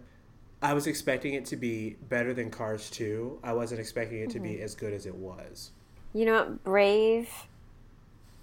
[0.60, 3.40] I was expecting it to be better than Cars 2.
[3.44, 4.64] I wasn't expecting it to be mm-hmm.
[4.64, 5.70] as good as it was.
[6.12, 6.64] You know what?
[6.64, 7.28] Brave,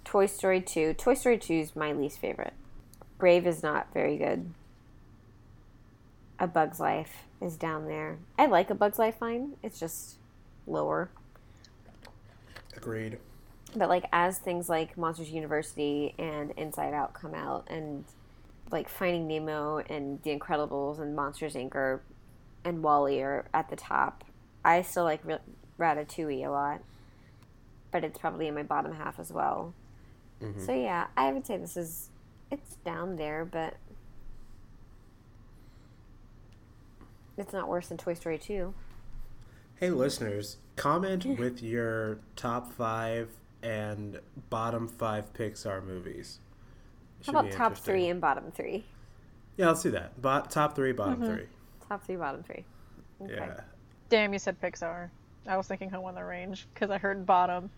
[0.04, 0.94] Toy Story 2.
[0.94, 2.54] Toy Story 2 is my least favorite.
[3.18, 4.52] Brave is not very good.
[6.38, 8.18] A Bug's Life is down there.
[8.38, 9.52] I like A Bug's Life fine.
[9.62, 10.16] It's just
[10.66, 11.10] lower.
[12.76, 13.18] Agreed.
[13.74, 18.04] But like as things like Monsters University and Inside Out come out and
[18.70, 21.74] like Finding Nemo and The Incredibles and Monsters Inc.
[21.74, 22.02] Are,
[22.64, 24.24] and WALL-E are at the top.
[24.64, 25.38] I still like Ra-
[25.78, 26.82] Ratatouille a lot,
[27.92, 29.72] but it's probably in my bottom half as well.
[30.42, 30.64] Mm-hmm.
[30.64, 32.10] So yeah, I would say this is
[32.50, 33.74] it's down there, but
[37.36, 38.74] it's not worse than Toy Story 2.
[39.76, 43.28] Hey, listeners, comment with your top five
[43.62, 46.38] and bottom five Pixar movies.
[47.26, 48.84] How about top three and bottom three?
[49.56, 50.20] Yeah, let's do that.
[50.20, 51.34] Bo- top three, bottom mm-hmm.
[51.34, 51.46] three.
[51.88, 52.64] Top three, bottom three.
[53.22, 53.34] Okay.
[53.34, 53.60] Yeah.
[54.08, 55.08] Damn, you said Pixar.
[55.48, 57.70] I was thinking Home on the Range because I heard bottom,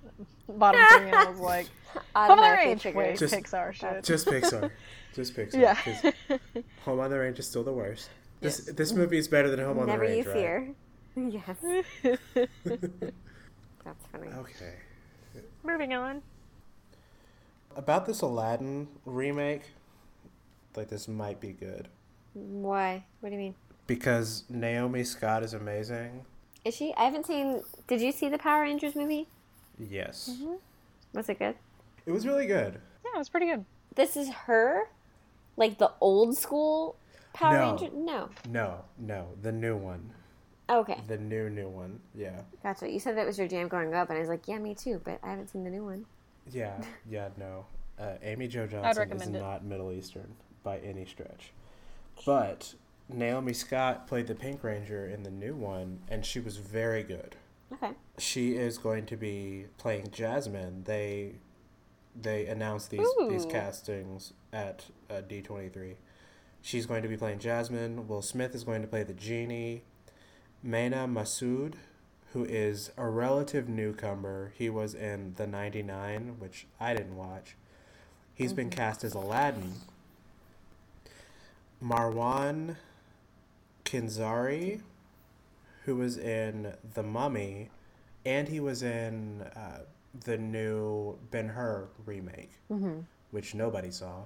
[0.48, 2.82] bottom three, and I was like, Home on the Automatically Range.
[2.82, 2.98] triggered.
[2.98, 4.04] Wait, Just- Pixar shit.
[4.04, 4.70] Just Pixar.
[5.14, 5.60] Just Pixar.
[5.60, 6.40] Yeah.
[6.84, 8.10] Home on the Range is still the worst.
[8.40, 8.76] This Yes.
[8.76, 10.74] this movie is better than Home on the Range, Never you
[11.16, 11.34] right?
[11.34, 11.48] fear.
[12.04, 12.16] yes.
[13.84, 14.28] That's funny.
[14.28, 14.74] Okay.
[15.64, 16.22] Moving on.
[17.78, 19.62] About this Aladdin remake,
[20.76, 21.88] like this might be good
[22.34, 23.04] Why?
[23.20, 23.54] What do you mean?
[23.86, 26.24] because Naomi Scott is amazing.
[26.64, 26.92] Is she?
[26.96, 27.62] I haven't seen.
[27.86, 29.28] Did you see the Power Rangers movie?
[29.78, 30.54] Yes, Mm-hmm.
[31.14, 31.54] Was it good?
[32.04, 32.74] it was really good.
[33.04, 33.64] Yeah, it was pretty good.
[33.94, 34.88] This is her,
[35.56, 36.96] like the old school
[37.32, 37.70] Power No.
[37.70, 37.88] Ranger.
[37.94, 38.28] No.
[38.50, 40.10] No, no, the new one,
[40.68, 42.00] Okay, the new new one.
[42.14, 42.90] Yeah, gotcha.
[42.90, 45.00] You said that was your jam growing up, and I was like, yeah, me too.
[45.04, 46.04] But I haven't seen the new one.
[46.52, 47.28] Yeah, yeah.
[47.36, 47.66] No,
[47.98, 49.32] uh, Amy Jo Johnson is it.
[49.32, 51.52] not Middle Eastern by any stretch,
[52.26, 52.74] but
[53.08, 57.36] Naomi Scott played the Pink Ranger in the new one, and she was very good.
[57.70, 57.92] Okay.
[58.16, 60.84] she is going to be playing Jasmine.
[60.84, 61.34] They
[62.20, 65.96] they announced these these castings at uh, D twenty three.
[66.62, 68.08] She's going to be playing Jasmine.
[68.08, 69.82] Will Smith is going to play the genie.
[70.62, 71.74] Mena Massoud,
[72.32, 77.56] who is a relative newcomer, he was in the ninety nine, which I didn't watch.
[78.34, 79.74] He's been cast as Aladdin.
[81.82, 82.76] Marwan
[83.84, 84.80] Kenzari,
[85.84, 87.70] who was in The Mummy,
[88.24, 89.80] and he was in uh,
[90.24, 92.52] the new Ben Hur remake,
[93.30, 94.22] which nobody saw.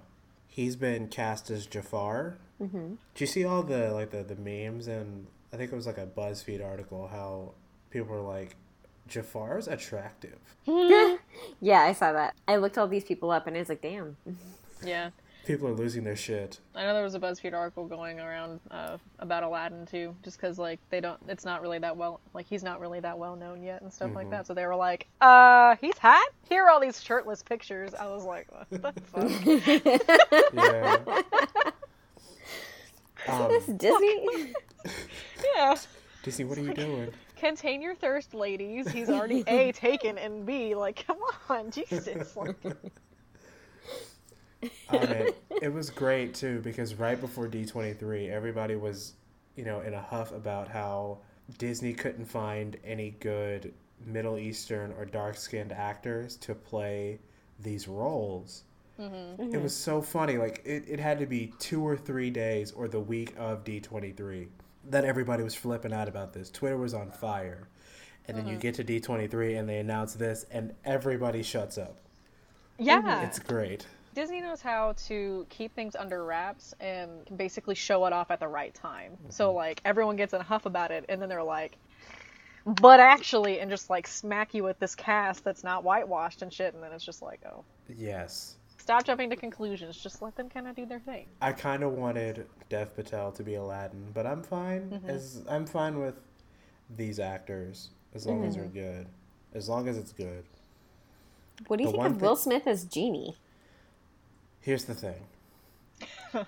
[0.46, 2.36] He's been cast as Jafar.
[2.60, 2.94] Mm-hmm.
[2.94, 5.98] Do you see all the like the, the memes and I think it was like
[5.98, 7.52] a BuzzFeed article how
[7.92, 8.57] people were like,
[9.09, 10.38] Jafar's attractive.
[10.66, 12.35] Yeah, I saw that.
[12.48, 14.16] I looked all these people up, and I was like, damn.
[14.85, 15.11] Yeah.
[15.44, 16.61] People are losing their shit.
[16.72, 20.57] I know there was a BuzzFeed article going around uh, about Aladdin too, just because
[20.57, 23.61] like they don't, it's not really that well, like he's not really that well known
[23.61, 24.16] yet and stuff Mm-hmm.
[24.18, 24.46] like that.
[24.46, 27.92] So they were like, "Uh, he's hot." Here are all these shirtless pictures.
[27.92, 29.00] I was like, "What the
[30.22, 30.98] fuck?" Yeah.
[33.28, 34.52] um, this Disney.
[35.57, 35.74] yeah.
[36.22, 37.11] Disney, what are you doing?
[37.42, 38.88] Contain your thirst, ladies.
[38.88, 42.37] He's already a taken and b like, come on, Jesus.
[42.37, 42.57] Like,
[44.90, 49.14] Um, it, it was great too because right before D23, everybody was,
[49.57, 51.18] you know, in a huff about how
[51.59, 53.74] Disney couldn't find any good
[54.07, 57.18] Middle Eastern or dark skinned actors to play
[57.59, 58.62] these roles.
[59.52, 60.38] It was so funny.
[60.38, 64.46] Like, it, it had to be two or three days or the week of D23
[64.90, 66.50] that everybody was flipping out about this.
[66.50, 67.68] Twitter was on fire.
[68.28, 68.60] And then you mm-hmm.
[68.60, 71.98] get to D23 and they announce this, and everybody shuts up.
[72.78, 73.00] yeah.
[73.00, 73.24] Mm-hmm.
[73.24, 73.86] It's great.
[74.14, 78.48] Disney knows how to keep things under wraps and basically show it off at the
[78.48, 79.16] right time.
[79.30, 79.56] So mm-hmm.
[79.56, 81.78] like everyone gets in a huff about it, and then they're like,
[82.66, 86.74] "But actually," and just like smack you with this cast that's not whitewashed and shit,
[86.74, 88.56] and then it's just like, oh, Yes.
[88.82, 89.96] Stop jumping to conclusions.
[89.96, 91.26] Just let them kind of do their thing.
[91.40, 95.08] I kind of wanted Dev Patel to be Aladdin, but I'm fine mm-hmm.
[95.08, 96.16] as I'm fine with
[96.96, 98.74] these actors as long as they're mm-hmm.
[98.74, 99.06] good.
[99.54, 100.44] As long as it's good.
[101.68, 103.36] What do you The think one of Will thing- Smith as Genie?
[104.60, 105.26] Here's the thing.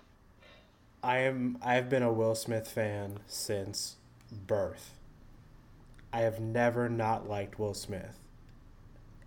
[1.02, 3.96] I am I've been a Will Smith fan since
[4.46, 4.90] birth.
[6.12, 8.18] I have never not liked Will Smith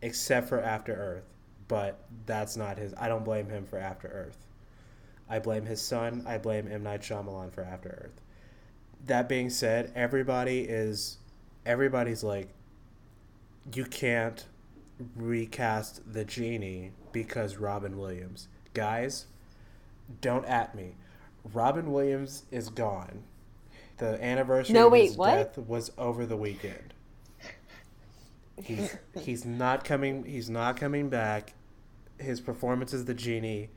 [0.01, 1.23] except for After Earth,
[1.67, 4.38] but that's not his I don't blame him for After Earth.
[5.30, 8.21] I blame his son, I blame M Night Shyamalan for After Earth.
[9.06, 11.17] That being said, everybody is
[11.65, 12.49] everybody's like
[13.73, 14.45] you can't
[15.15, 18.47] recast the genie because Robin Williams.
[18.73, 19.25] Guys,
[20.21, 20.95] don't at me.
[21.53, 23.23] Robin Williams is gone.
[23.97, 25.36] The anniversary No, of wait, his what?
[25.36, 26.93] death was over the weekend.
[28.63, 31.53] He's he's not coming he's not coming back.
[32.19, 33.69] His performance as the genie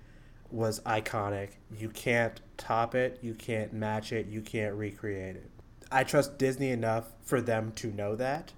[0.50, 1.50] was iconic.
[1.76, 5.50] You can't top it, you can't match it, you can't recreate it.
[5.92, 8.52] I trust Disney enough for them to know that.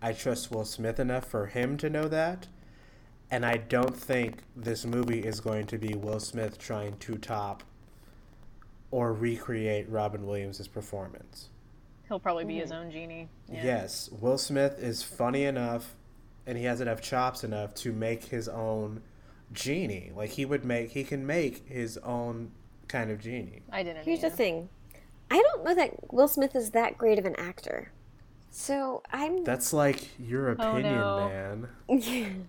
[0.00, 2.46] I trust Will Smith enough for him to know that.
[3.30, 7.62] And I don't think this movie is going to be Will Smith trying to top
[8.90, 11.50] or recreate Robin Williams' performance.
[12.06, 13.28] He'll probably be his own genie.
[13.52, 13.64] Yeah.
[13.64, 15.94] Yes, Will Smith is funny enough
[16.46, 19.02] and he has enough chops enough to make his own
[19.52, 20.12] genie.
[20.14, 22.52] Like he would make he can make his own
[22.88, 23.62] kind of genie.
[23.70, 24.04] I didn't.
[24.04, 24.68] Here's the thing.
[25.30, 27.92] I don't know that Will Smith is that great of an actor.
[28.50, 31.68] So I'm That's like your oh, opinion, no.
[31.88, 32.48] man.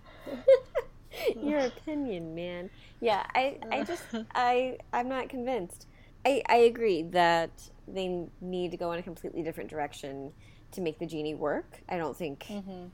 [1.36, 2.70] your opinion, man.
[3.00, 4.02] Yeah, I I just
[4.34, 5.86] I I'm not convinced.
[6.24, 7.50] I I agree that
[7.86, 10.32] they need to go in a completely different direction
[10.72, 11.80] to make the genie work.
[11.88, 12.86] I don't think mm-hmm.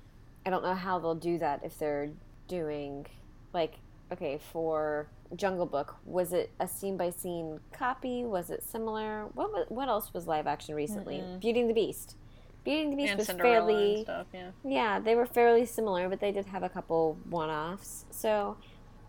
[0.44, 2.10] I don't know how they'll do that if they're
[2.48, 3.06] doing
[3.52, 3.74] like
[4.12, 8.24] okay, for Jungle Book, was it a scene by scene copy?
[8.24, 9.26] Was it similar?
[9.34, 11.22] What wa- what else was live action recently?
[11.40, 12.16] Beauty and the Beast.
[12.64, 14.26] Beauty and the Beast And was Cinderella fairly stuff.
[14.32, 14.50] Yeah.
[14.64, 18.04] yeah, they were fairly similar, but they did have a couple one offs.
[18.10, 18.56] So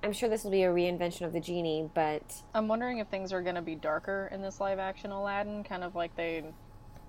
[0.03, 2.21] I'm sure this will be a reinvention of the genie, but
[2.53, 5.83] I'm wondering if things are going to be darker in this live action Aladdin, kind
[5.83, 6.43] of like they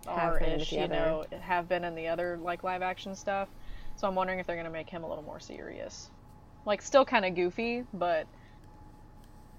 [0.07, 0.95] are ish, you other.
[0.95, 3.49] know, have been in the other like live action stuff.
[3.97, 6.11] So I'm wondering if they're going to make him a little more serious.
[6.69, 8.27] Like still kind of goofy, but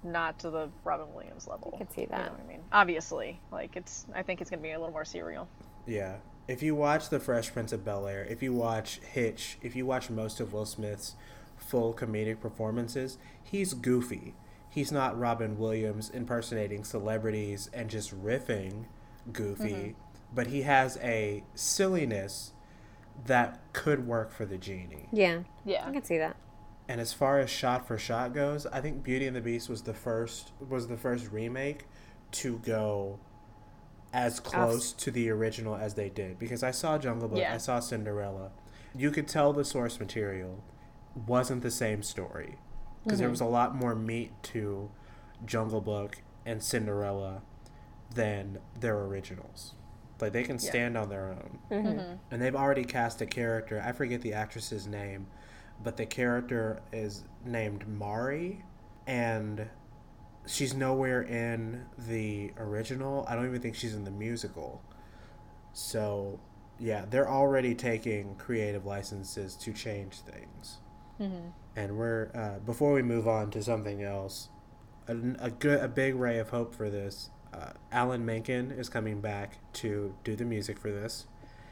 [0.04, 1.72] not to the Robin Williams level.
[1.74, 2.30] I could see You know that.
[2.30, 2.60] what I mean?
[2.72, 5.48] Obviously, like it's I think it's going to be a little more serial.
[5.86, 6.18] Yeah.
[6.46, 9.86] If you watch The Fresh Prince of Bel Air, if you watch Hitch, if you
[9.86, 11.16] watch most of Will Smith's
[11.56, 14.34] full comedic performances, he's goofy.
[14.68, 18.84] He's not Robin Williams impersonating celebrities and just riffing
[19.32, 20.00] goofy, mm-hmm.
[20.32, 22.52] but he has a silliness
[23.26, 25.08] that could work for the genie.
[25.12, 25.84] yeah, Yeah.
[25.86, 26.36] I can see that.
[26.90, 29.82] And as far as shot for shot goes, I think Beauty and the Beast was
[29.82, 31.84] the first was the first remake
[32.32, 33.20] to go
[34.12, 37.54] as close to the original as they did because I saw Jungle Book, Yeah.
[37.54, 38.50] I saw Cinderella.
[38.92, 40.64] You could tell the source material
[41.28, 42.56] wasn't the same story
[43.04, 43.34] because there mm-hmm.
[43.34, 44.90] was a lot more meat to
[45.46, 47.42] Jungle Book and Cinderella
[48.12, 49.74] than their originals.
[50.20, 51.58] Like they can stand on their own.
[51.70, 51.86] Mm-hmm.
[51.86, 52.14] Mm-hmm.
[52.32, 53.80] And they've already cast a character.
[53.86, 55.28] I forget the actress's name,
[55.82, 58.64] but the character is named Mari,
[59.06, 59.68] and
[60.46, 63.24] she's nowhere in the original.
[63.28, 64.82] I don't even think she's in the musical.
[65.72, 66.40] So,
[66.78, 70.78] yeah, they're already taking creative licenses to change things.
[71.76, 74.48] And we're uh, before we move on to something else,
[75.08, 77.30] a, a good a big ray of hope for this.
[77.52, 81.26] Uh, Alan Menken is coming back to do the music for this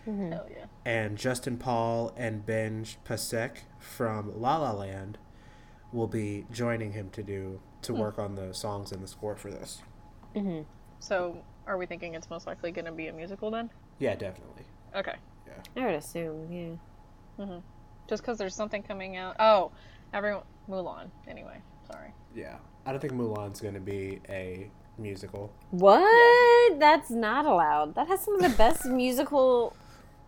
[0.08, 0.32] Mm-hmm.
[0.32, 0.64] Hell yeah.
[0.86, 5.18] and Justin Paul and Ben Pasek from La La Land
[5.92, 8.00] will be joining him to do to hmm.
[8.00, 9.82] work on the songs and the score for this.
[10.34, 10.62] Mm-hmm.
[10.98, 13.70] So are we thinking it's most likely going to be a musical then?
[13.98, 14.64] Yeah, definitely.
[14.94, 15.14] Okay.
[15.76, 17.44] I would assume, yeah.
[17.44, 17.58] Mm-hmm.
[18.08, 19.36] Just because there's something coming out.
[19.38, 19.70] Oh,
[20.12, 20.44] everyone.
[20.68, 21.10] Mulan.
[21.26, 21.58] Anyway,
[21.90, 22.12] sorry.
[22.34, 25.52] Yeah, I don't think Mulan's going to be a musical.
[25.70, 26.78] What?
[26.78, 27.94] That's not allowed.
[27.94, 29.74] That has some of the best musical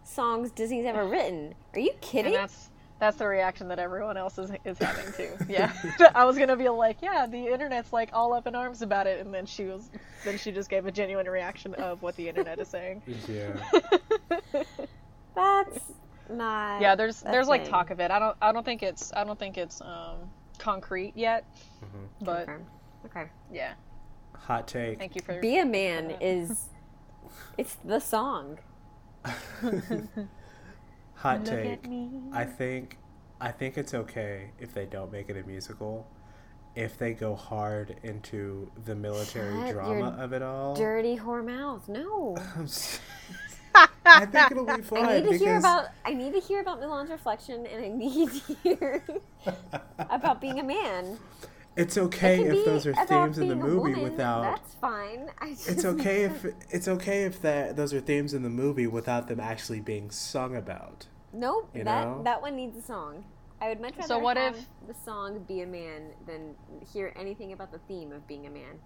[0.05, 1.55] songs Disney's ever written.
[1.75, 2.27] Are you kidding?
[2.27, 2.33] And kidding?
[2.33, 5.31] that's that's the reaction that everyone else is is having too.
[5.49, 5.73] Yeah.
[6.15, 9.25] I was gonna be like, yeah, the internet's like all up in arms about it,
[9.25, 9.91] and then she was,
[10.25, 13.03] then she just gave a genuine reaction of what the internet is saying.
[13.29, 14.65] Yeah,
[15.35, 15.93] That's
[16.29, 16.81] not.
[16.83, 18.11] Yeah, there's a there's like talk of it.
[18.11, 20.17] I don't I don't think it's I don't think it's um
[20.59, 21.45] concrete yet,
[22.21, 22.67] but Confirmed.
[23.07, 23.25] Okay.
[23.53, 23.73] yeah.
[24.35, 24.99] hot take.
[24.99, 26.69] Thank you for Be a Man is.
[27.57, 28.59] It's the song.
[31.15, 31.87] Hot take.
[32.33, 32.97] I think
[33.41, 36.07] I think it's okay if they don't make it a musical.
[36.77, 41.89] If they go hard into the military Shut drama of it all, Dirty whore mouth.
[41.89, 42.37] No.
[44.05, 45.87] I think it'll be fun I need to because hear about.
[46.05, 49.05] I need to hear about Mulan's reflection, and I need to hear
[49.99, 51.19] about being a man.
[51.81, 55.31] It's okay can if those are themes in the movie woman, without That's fine.
[55.49, 59.29] Just, it's okay if it's okay if that those are themes in the movie without
[59.29, 61.07] them actually being sung about.
[61.33, 61.71] Nope.
[61.75, 62.23] You that know?
[62.25, 63.25] that one needs a song.
[63.63, 66.55] I would much rather So what have if- the song "Be a Man" than
[66.93, 68.79] hear anything about the theme of being a man.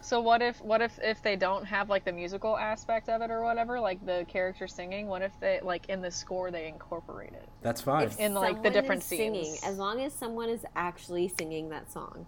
[0.00, 3.30] So what if what if if they don't have like the musical aspect of it
[3.30, 5.06] or whatever, like the character singing?
[5.06, 7.48] What if they like in the score they incorporate it?
[7.62, 8.04] That's fine.
[8.08, 9.64] If In, like, the different is singing, scenes.
[9.64, 12.26] as long as someone is actually singing that song.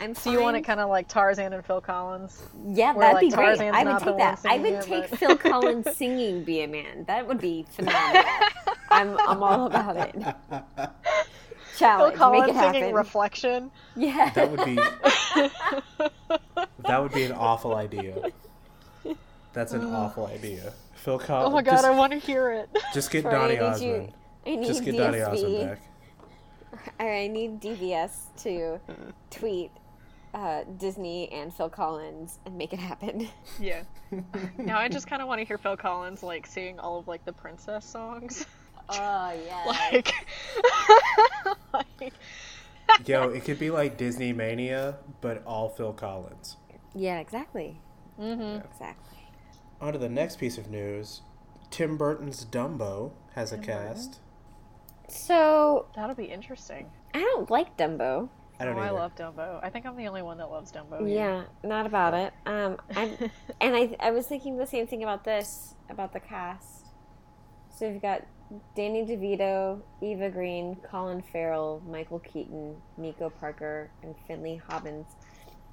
[0.00, 2.42] I'm So you want it kind of like Tarzan and Phil Collins?
[2.68, 3.44] Yeah, where, that'd like, be great.
[3.58, 4.40] Tarzan's I would take that.
[4.44, 8.24] I would it, take but- Phil Collins singing "Be a Man." That would be phenomenal.
[8.90, 10.16] I'm I'm all about it.
[11.80, 12.94] Phil Collins make it singing.
[12.94, 13.70] Reflection.
[13.96, 14.76] yeah, that would be
[16.86, 18.16] that would be an awful idea.
[19.52, 20.72] That's an awful idea.
[20.94, 21.48] Phil Collins.
[21.48, 22.68] Oh my god, just, I want to hear it.
[22.94, 24.06] just get Troy, I Donny need Osmond.
[24.06, 24.12] you-
[24.52, 25.80] I need Just get Donny Osmond back.
[26.98, 28.10] I need DVS
[28.42, 28.80] to
[29.30, 29.70] tweet
[30.32, 33.28] uh, Disney and Phil Collins and make it happen.
[33.60, 33.82] Yeah.
[34.58, 37.24] Now I just kind of want to hear Phil Collins like singing all of like
[37.24, 38.44] the princess songs.
[38.92, 39.64] Oh yeah.
[39.66, 40.12] like,
[41.72, 42.12] like
[43.06, 46.56] Yo, it could be like Disney Mania, but all Phil Collins.
[46.94, 47.80] Yeah, exactly.
[48.20, 48.66] Mm-hmm.
[48.66, 49.18] Exactly.
[49.80, 51.22] On to the next piece of news.
[51.70, 54.18] Tim Burton's Dumbo has a cast.
[55.08, 56.90] So That'll be interesting.
[57.14, 58.28] I don't like Dumbo.
[58.58, 59.58] I don't oh, I love Dumbo.
[59.62, 61.10] I think I'm the only one that loves Dumbo.
[61.10, 62.34] Yeah, not about it.
[62.44, 62.76] Um,
[63.60, 66.86] and I I was thinking the same thing about this about the cast.
[67.70, 68.26] So you've got
[68.74, 75.06] Danny DeVito, Eva Green, Colin Farrell, Michael Keaton, Nico Parker, and Finley Hobbins.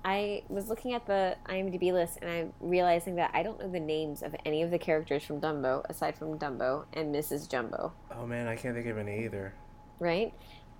[0.06, 3.80] I was looking at the IMDb list and I'm realizing that I don't know the
[3.80, 7.50] names of any of the characters from Dumbo aside from Dumbo and Mrs.
[7.50, 9.54] Jumbo, Oh man, I can't think of any either.
[10.00, 10.34] right?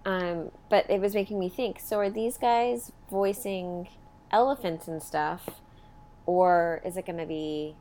[0.06, 1.80] Um, but it was making me think.
[1.82, 3.90] So are these guys voicing
[4.32, 5.50] elephants and stuff,
[6.26, 7.76] or is it going to be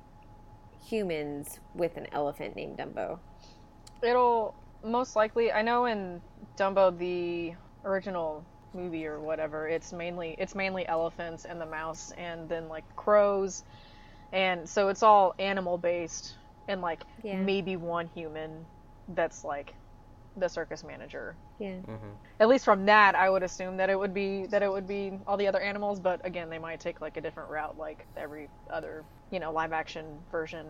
[0.85, 3.19] humans with an elephant named Dumbo?
[4.03, 5.53] It'll most likely.
[5.53, 6.23] I know in
[6.59, 8.45] Dumbo, the original
[8.75, 13.65] movie or whatever, it's mainly it's mainly elephants and the mouse, and then like crows,
[14.33, 16.35] and so it's all animal based,
[16.69, 17.45] and like Yeah.
[17.45, 18.67] maybe one human
[19.09, 19.75] that's like
[20.37, 21.37] the circus manager.
[21.59, 21.81] Yeah.
[21.87, 24.87] hmm At least from that, I would assume that it would be that it would
[24.87, 28.07] be all the other animals, but again, they might take like a different route, like
[28.17, 30.67] every other you know live action version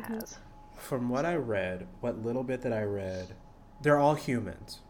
[0.00, 0.36] has.
[0.76, 3.34] From what I read, what little bit that I read,
[3.82, 4.80] they're all humans.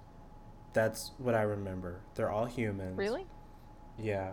[0.73, 2.01] That's what I remember.
[2.15, 2.99] They're all humans.
[2.99, 3.27] Really?
[3.99, 4.33] Yeah.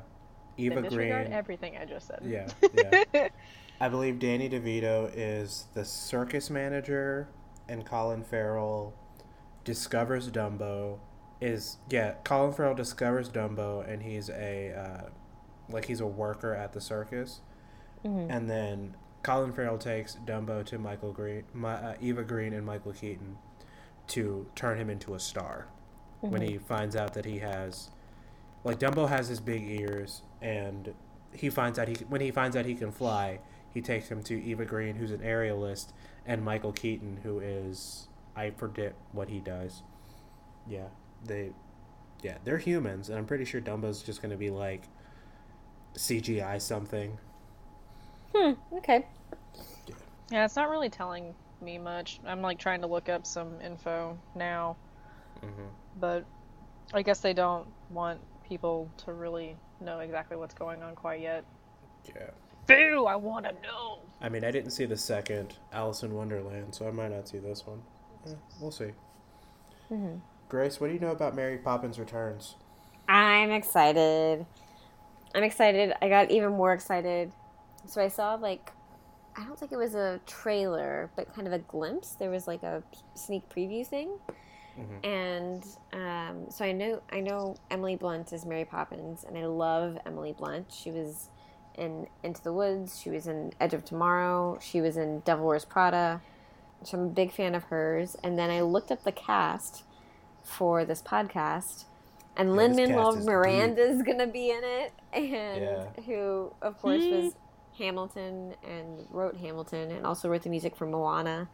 [0.57, 1.11] Eva Green.
[1.11, 2.21] everything I just said.
[2.23, 2.47] Yeah,
[3.13, 3.29] yeah.
[3.79, 7.27] I believe Danny DeVito is the circus manager,
[7.67, 8.93] and Colin Farrell
[9.63, 10.99] discovers Dumbo.
[11.41, 15.09] Is yeah, Colin Farrell discovers Dumbo, and he's a uh,
[15.69, 17.41] like he's a worker at the circus,
[18.05, 18.27] Mhm.
[18.29, 22.91] and then Colin Farrell takes Dumbo to Michael Green, my, uh, Eva Green, and Michael
[22.91, 23.37] Keaton
[24.07, 25.67] to turn him into a star.
[26.19, 27.89] When he finds out that he has,
[28.63, 30.93] like Dumbo has his big ears, and
[31.33, 33.39] he finds out he when he finds out he can fly,
[33.73, 35.87] he takes him to Eva Green, who's an aerialist,
[36.25, 38.07] and Michael Keaton, who is
[38.37, 39.83] I forget what he does.
[40.65, 40.87] Yeah,
[41.25, 41.51] they,
[42.21, 44.83] yeah, they're humans, and I'm pretty sure Dumbo's just gonna be like
[45.95, 47.17] CGI something.
[48.35, 48.53] Hmm.
[48.77, 49.05] Okay.
[50.31, 52.19] Yeah, it's not really telling me much.
[52.25, 54.75] I'm like trying to look up some info now,
[55.41, 55.67] hmm
[55.99, 56.25] but
[56.93, 61.45] I guess they don't want people to really know exactly what's going on quite yet.
[62.07, 62.31] Yeah.
[62.67, 63.05] Boo!
[63.05, 63.99] I want to know.
[64.21, 67.37] I mean, I didn't see the second Alice in Wonderland, so I might not see
[67.37, 67.81] this one.
[68.25, 68.91] Eh, we'll see.
[69.91, 70.19] Mhm.
[70.49, 72.55] Grace, what do you know about Mary Poppins Returns?
[73.07, 74.45] I'm excited.
[75.35, 75.93] I'm excited.
[76.01, 77.31] I got even more excited.
[77.85, 78.71] So I saw like
[79.35, 82.11] I don't think it was a trailer, but kind of a glimpse.
[82.13, 82.83] There was like a
[83.15, 84.19] sneak preview thing.
[84.77, 85.05] Mhm.
[85.05, 89.97] And um, so I know I know Emily Blunt is Mary Poppins, and I love
[90.05, 90.71] Emily Blunt.
[90.71, 91.29] She was
[91.75, 92.99] in Into the Woods.
[93.01, 94.59] She was in Edge of Tomorrow.
[94.61, 96.21] She was in Devil Wears Prada.
[96.83, 98.15] So I'm a big fan of hers.
[98.23, 99.83] And then I looked up the cast
[100.43, 101.85] for this podcast,
[102.35, 105.85] and Yeah, Lin this Manuel Miranda is gonna be in it, and Yeah.
[106.05, 107.35] who of course was
[107.77, 111.49] Hamilton and wrote Hamilton, and also wrote the music for Moana.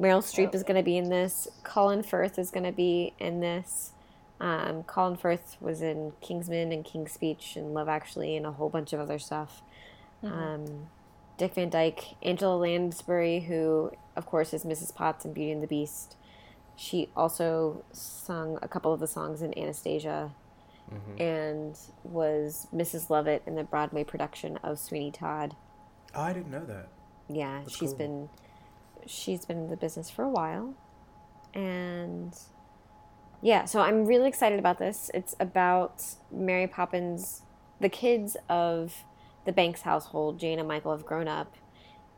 [0.00, 1.48] Meryl Streep is going to be in this.
[1.62, 3.92] Colin Firth is going to be in this.
[4.40, 8.68] Um, Colin Firth was in Kingsman and King's Speech and Love Actually and a whole
[8.68, 9.62] bunch of other stuff.
[10.24, 10.88] Um,
[11.38, 14.94] Dick Van Dyke, Angela Lansbury, who of course is Mrs.
[14.94, 16.16] Potts in Beauty and the Beast.
[16.74, 20.32] She also sung a couple of the songs in Anastasia
[20.90, 21.20] Mhm.
[21.20, 23.08] and was Mrs.
[23.10, 25.56] Lovett in the Broadway production of Sweeney Todd.
[26.14, 26.88] Oh, I didn't know that.
[27.28, 27.98] Yeah, That's she's cool.
[27.98, 28.28] been
[29.06, 30.74] she's been in the business for a while.
[31.54, 32.38] And
[33.40, 35.10] yeah, so I'm really excited about this.
[35.14, 37.42] It's about Mary Poppins,
[37.80, 39.04] the kids of
[39.44, 41.56] the Banks household, Jane and Michael have grown up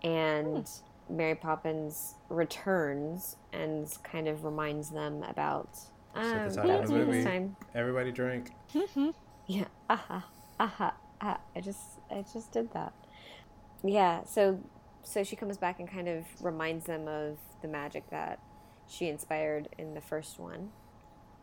[0.03, 0.69] and
[1.09, 5.71] Mary Poppins returns and kind of reminds them about
[6.17, 7.25] um, title about of the movie.
[7.25, 7.57] time.
[7.75, 8.51] Everybody drink.
[9.47, 9.65] Yeah.
[9.91, 10.27] Aha.
[10.59, 10.95] Aha.
[11.21, 11.39] Ah.
[11.55, 12.93] I just I just did that.
[13.83, 14.61] Yeah, so
[15.03, 18.39] so she comes back and kind of reminds them of the magic that
[18.87, 20.71] she inspired in the first one.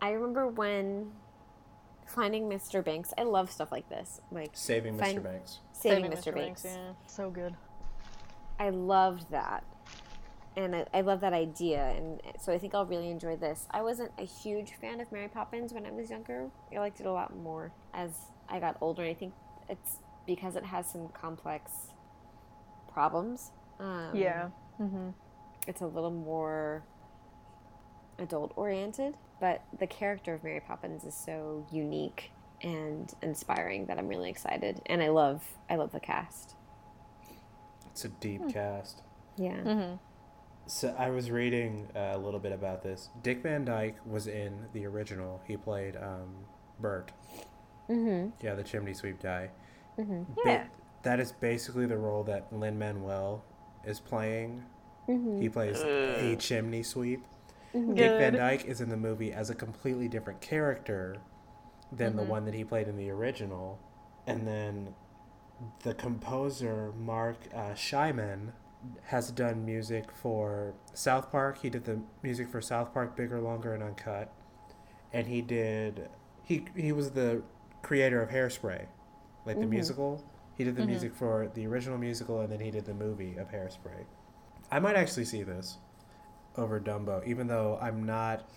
[0.01, 1.11] I remember when
[2.07, 2.83] finding Mr.
[2.83, 3.13] Banks.
[3.17, 4.19] I love stuff like this.
[4.31, 5.23] Like Saving Mr.
[5.23, 5.59] Banks.
[5.73, 6.33] saving, Mr.
[6.33, 6.65] Banks.
[6.65, 7.55] Yeah, so good.
[8.59, 9.63] I loved that.
[10.57, 11.93] And I, I love that idea.
[11.95, 13.67] And so I think I'll really enjoy this.
[13.71, 16.49] I wasn't a huge fan of Mary Poppins when I was younger.
[16.73, 18.11] I liked it a lot more as
[18.49, 19.03] I got older.
[19.03, 19.33] I think
[19.69, 19.97] it's
[20.27, 21.71] because it has some complex
[22.91, 23.51] problems.
[23.79, 24.49] Um, Yeah.
[24.79, 25.09] Mm-hmm.
[25.67, 26.83] It's a little more
[28.19, 32.31] adult oriented, but the character of Mary Poppins is so unique
[32.61, 34.81] and inspiring that I'm really excited.
[34.87, 36.55] And I love I love the cast.
[37.91, 39.01] It's a deep cast.
[39.37, 39.57] Yeah.
[39.57, 39.95] Mm-hmm.
[40.73, 43.09] So I was reading uh, a little bit about this.
[43.23, 45.41] Dick Van Dyke was in the original.
[45.45, 46.33] He played um,
[46.79, 47.11] Bert.
[47.89, 48.29] Mm-hmm.
[48.41, 49.49] Yeah, the chimney sweep guy.
[49.99, 50.23] Mm-hmm.
[50.45, 50.67] Yeah.
[51.03, 53.43] that is basically the role that Lin Manuel
[53.85, 54.63] is playing.
[55.09, 55.41] Mm-hmm.
[55.41, 57.25] He plays a chimney sweep.
[57.75, 57.97] Mhm.
[57.97, 61.17] Dick Van Dyke is in the movie as a completely different character
[61.91, 63.77] than the one that he played in the original.
[64.25, 64.95] And then
[65.83, 68.53] the composer, Marc uh, Shaiman,
[69.03, 71.59] has done music for South Park.
[71.61, 74.33] He did the music for South Park Bigger, Longer, and Uncut.
[75.13, 76.09] And he did.
[76.43, 77.43] He, he was the
[77.81, 78.85] creator of Hairspray,
[79.45, 79.69] like the Mhm.
[79.69, 80.23] musical.
[80.57, 83.49] He did the music for the original musical, and then he did the movie of
[83.51, 84.05] Hairspray.
[84.71, 85.77] I might actually see this
[86.55, 88.47] over Dumbo, even though I'm not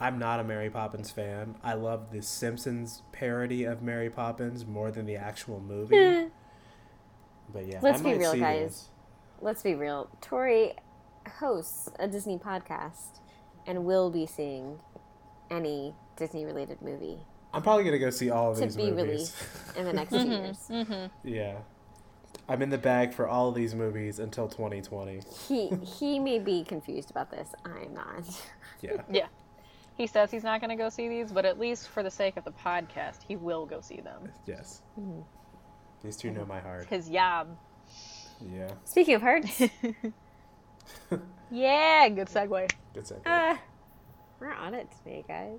[0.00, 1.56] I'm not a Mary Poppins fan.
[1.60, 6.28] I love the Simpsons parody of Mary Poppins more than the actual movie.
[7.52, 8.60] but yeah, Let's I be real, see guys.
[8.70, 8.88] this.
[9.40, 10.10] Let's be real.
[10.20, 10.74] Tori
[11.38, 13.20] hosts a Disney podcast
[13.66, 14.78] and will be seeing
[15.50, 17.18] any Disney related movie
[17.52, 19.04] I'm probably gonna go see all of to these be movies.
[19.06, 21.10] released in the next two years.
[21.24, 21.56] yeah,
[22.48, 25.22] I'm in the bag for all of these movies until 2020.
[25.48, 27.48] He he may be confused about this.
[27.64, 28.24] I am not.
[28.80, 29.26] Yeah, Yeah.
[29.96, 32.36] He says he's not going to go see these, but at least for the sake
[32.36, 34.28] of the podcast, he will go see them.
[34.46, 34.82] yes.
[35.00, 35.22] Mm-hmm.
[36.04, 36.86] These two know my heart.
[36.86, 37.48] His yob.
[38.40, 39.60] Yeah, Speaking of hearts,
[41.50, 42.70] Yeah, good segue.
[42.94, 43.20] good segue.
[43.26, 43.56] uh,
[44.38, 45.58] we're on it today, guys.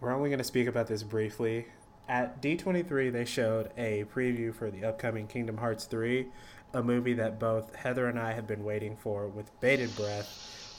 [0.00, 1.66] We're only going to speak about this briefly.
[2.08, 6.26] At D23, they showed a preview for the upcoming Kingdom Hearts 3,
[6.74, 10.26] a movie that both Heather and I have been waiting for with bated breath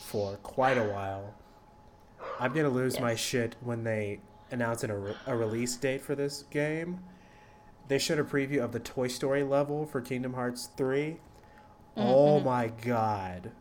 [0.08, 1.34] for quite a while.
[2.40, 4.20] I'm going to lose my shit when they
[4.52, 7.00] announce a, re- a release date for this game.
[7.88, 11.18] They showed a preview of the Toy Story level for Kingdom Hearts 3.
[11.98, 12.46] Oh mm-hmm.
[12.46, 13.52] my god.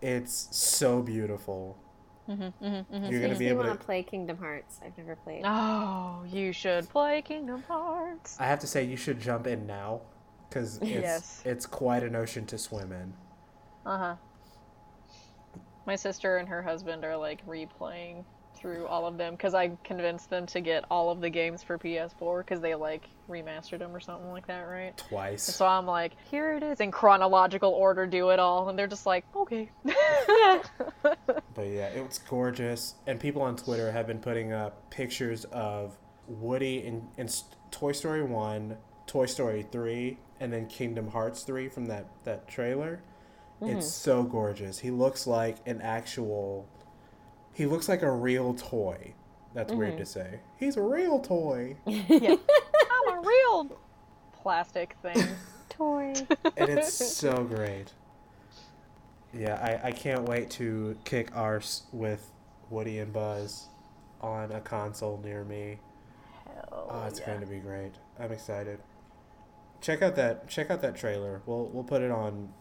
[0.00, 1.76] It's so beautiful.
[2.28, 4.78] Mm-hmm, mm-hmm, You're going to Makes be me able want to to play Kingdom Hearts.
[4.84, 5.42] I've never played.
[5.44, 8.36] Oh, you should play Kingdom Hearts.
[8.38, 10.02] I have to say, you should jump in now,
[10.48, 11.42] because it's Yes.
[11.44, 13.12] it's quite an ocean to swim in.
[13.84, 14.16] Uh huh.
[15.86, 18.24] My sister and her husband are like replaying
[18.60, 21.78] through all of them because I convinced them to get all of the games for
[21.78, 24.96] PS4 because they like remastered them or something like that, right?
[24.96, 25.42] Twice.
[25.42, 29.06] So I'm like, here it is in chronological order, do it all, and they're just
[29.06, 29.70] like, okay.
[31.54, 35.96] But yeah, it's gorgeous, and people on Twitter have been putting up pictures of
[36.26, 37.28] Woody in, in
[37.70, 43.02] Toy Story One, Toy Story Three, and then Kingdom Hearts Three from that that trailer.
[43.60, 43.80] It's mm-hmm.
[43.80, 44.78] so gorgeous.
[44.78, 46.68] He looks like an actual.
[47.52, 49.14] He looks like a real toy.
[49.54, 50.32] That's weird to mm-hmm.
[50.34, 50.40] say.
[50.58, 51.76] He's a real toy.
[51.86, 52.36] yeah.
[53.08, 53.78] I'm a real
[54.42, 55.16] plastic thing.
[55.68, 56.12] Toy.
[56.56, 57.92] and it's so great.
[59.32, 62.32] Yeah, I, I can't wait to kick arse with
[62.68, 63.68] Woody and Buzz
[64.20, 65.78] on a console near me.
[66.44, 67.26] Hell Oh, it's yeah.
[67.26, 67.92] going to be great.
[68.18, 68.80] I'm excited.
[69.80, 71.40] Check out that check out that trailer.
[71.46, 72.52] We'll we'll put it on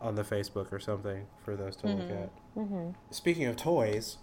[0.00, 2.22] on the Facebook or something for those to look mm-hmm.
[2.22, 2.30] at.
[2.56, 2.90] Mm-hmm.
[3.10, 4.18] Speaking of toys,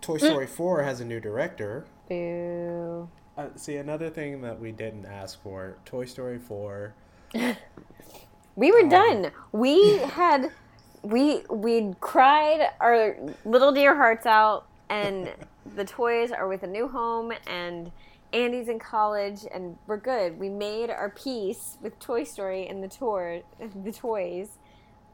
[0.00, 1.86] Toy Story 4 has a new director.
[2.08, 3.08] Boo.
[3.36, 6.94] Uh, see, another thing that we didn't ask for Toy Story 4.
[8.56, 9.32] We were done.
[9.52, 10.50] We had
[11.02, 15.30] we we cried our little dear hearts out and
[15.76, 17.92] the toys are with a new home and
[18.32, 20.38] Andy's in college and we're good.
[20.40, 23.42] We made our peace with Toy Story and the tour
[23.84, 24.56] the toys.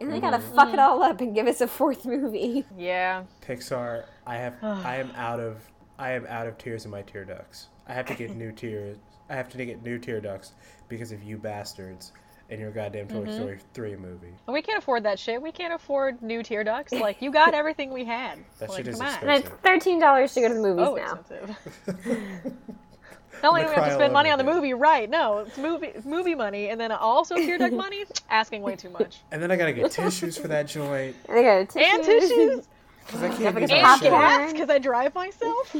[0.02, 0.54] And they gotta mm-hmm.
[0.54, 2.64] fuck it all up and give us a fourth movie.
[2.76, 3.24] Yeah.
[3.46, 5.58] Pixar, I have I am out of
[5.98, 7.68] I am out of tears in my tear ducts.
[7.86, 8.98] I have to get new tears.
[9.28, 10.52] I have to get new tear ducts
[10.88, 12.12] because of you bastards
[12.50, 13.34] and your goddamn Toy mm-hmm.
[13.34, 14.34] Story 3 movie.
[14.46, 15.40] We can't afford that shit.
[15.40, 16.92] We can't afford new tear ducts.
[16.92, 18.38] Like, you got everything we had.
[18.58, 19.18] That like, shit is come on.
[19.22, 22.52] And it's thirteen dollars to go to the movies Oh, now.
[23.32, 23.42] expensive.
[23.42, 25.08] Not only do we have to spend money on the movie, right?
[25.08, 28.04] No, it's movie it's movie money, and then also tear duct money.
[28.30, 29.20] Asking way too much.
[29.30, 31.92] And then I gotta get tissues for that joint And they got tissues.
[31.94, 32.68] And tissues,
[33.06, 33.70] because I can't get my and
[34.00, 34.46] popcorn.
[34.46, 34.52] shit.
[34.54, 35.76] because I drive myself.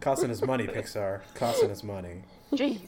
[0.00, 1.20] Costing us money, Pixar.
[1.34, 2.22] Costing us money.
[2.52, 2.80] Jeez.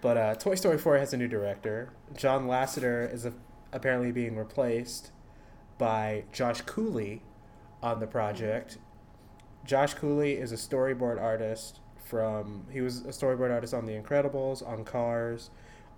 [0.00, 1.90] But uh, Toy Story 4 has a new director.
[2.16, 3.32] John Lasseter is a,
[3.72, 5.10] apparently being replaced
[5.76, 7.22] by Josh Cooley
[7.82, 8.78] on the project.
[9.68, 12.64] Josh Cooley is a storyboard artist from.
[12.70, 15.50] He was a storyboard artist on The Incredibles, on Cars,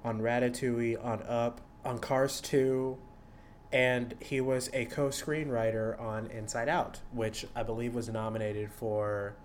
[0.02, 2.98] on Ratatouille, on Up, on Cars 2,
[3.70, 9.36] and he was a co-screenwriter on Inside Out, which I believe was nominated for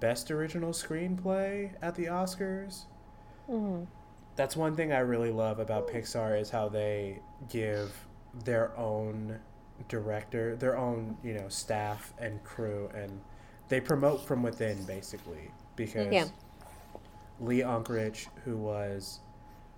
[0.00, 2.86] best original screenplay at the Oscars.
[3.48, 3.84] Mm-hmm.
[4.34, 7.92] That's one thing I really love about Pixar is how they give
[8.44, 9.38] their own
[9.88, 13.20] director, their own, you know, staff and crew and
[13.70, 16.26] they promote from within basically because Yeah.
[17.40, 19.20] Lee Unkrich, who was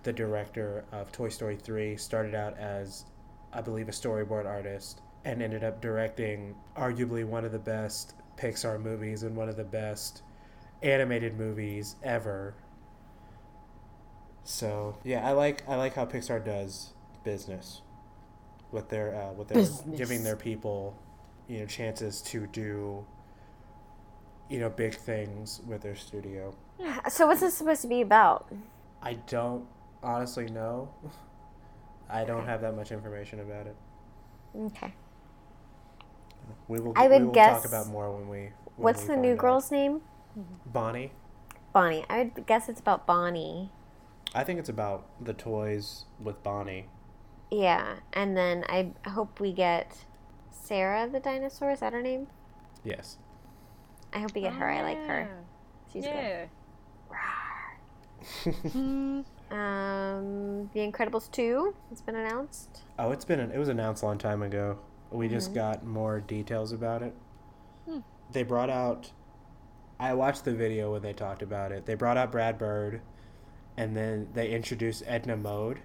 [0.03, 3.05] the director of Toy Story 3, started out as,
[3.53, 8.81] I believe, a storyboard artist and ended up directing arguably one of the best Pixar
[8.81, 10.23] movies and one of the best
[10.83, 12.55] animated movies ever.
[14.43, 17.81] So yeah, I like I like how Pixar does business
[18.71, 19.97] with their uh, with their Business.
[19.97, 20.97] giving their people,
[21.47, 23.05] you know, chances to do,
[24.53, 26.53] you know, big things with their studio.
[27.09, 28.51] So what's this supposed to be about?
[29.01, 29.65] I don't
[30.03, 30.89] honestly know.
[32.09, 33.75] I don't have that much information about it.
[34.55, 34.93] Okay.
[36.67, 36.93] We will.
[36.95, 38.37] I would we will guess- talk about more when we.
[38.37, 39.37] when What's we the new out.
[39.39, 40.01] girl's name?
[40.67, 41.11] Bonnie.
[41.73, 42.05] Bonnie.
[42.09, 43.71] I would guess it's about Bonnie.
[44.35, 46.85] I think it's about the toys with Bonnie.
[47.49, 50.05] Yeah, and then I hope we get
[50.51, 51.71] Sarah the dinosaur.
[51.71, 52.27] Is that her name?
[52.83, 53.17] Yes.
[54.13, 54.69] I hope we get her.
[54.69, 55.27] I like her.
[55.91, 56.45] She's yeah.
[56.45, 56.49] good.
[59.51, 62.81] Um, The Incredibles two It's been announced.
[62.97, 64.79] Oh, it's been it was announced a long time ago.
[65.11, 65.55] We just Mm-hmm.
[65.55, 67.13] got more details about it.
[67.87, 67.99] Hmm.
[68.31, 69.11] They brought out.
[69.99, 71.85] I watched the video when they talked about it.
[71.85, 73.01] They brought out Brad Bird,
[73.77, 75.79] and then they introduced Edna Mode,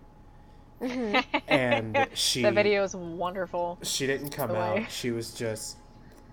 [1.47, 3.79] and she the video is wonderful.
[3.83, 4.91] she didn't come out.
[4.91, 5.77] She was just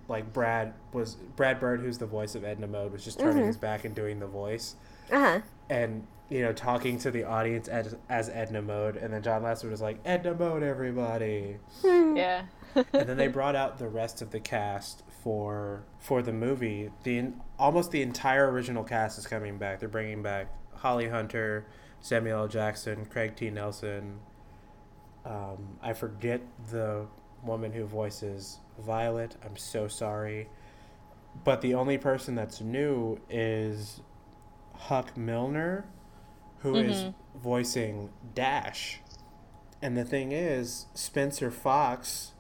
[0.08, 3.48] like Brad was Brad Bird, who's the voice of Edna Mode, was just turning Mm-hmm.
[3.48, 4.76] his back and doing the voice,
[5.12, 5.40] Uh huh.
[5.70, 9.70] and you know talking to the audience as as Edna Mode, and then John Lasseter
[9.72, 11.58] was like Edna Mode, everybody.
[11.84, 12.44] Yeah.
[12.76, 16.92] and then they brought out the rest of the cast for for the movie.
[17.04, 19.80] The almost the entire original cast is coming back.
[19.80, 21.66] They're bringing back Holly Hunter,
[22.02, 22.48] Samuel L.
[22.48, 23.50] Jackson, Craig T.
[23.50, 24.20] Nelson.
[25.26, 27.08] Um, I forget the
[27.46, 29.36] woman who voices Violet.
[29.44, 30.50] I'm so sorry,
[31.44, 34.02] but the only person that's new is
[34.74, 35.86] Huck Milner,
[36.60, 37.40] who is mm-hmm.
[37.40, 39.00] voicing Dash.
[39.82, 42.34] And the thing is, Spencer Fox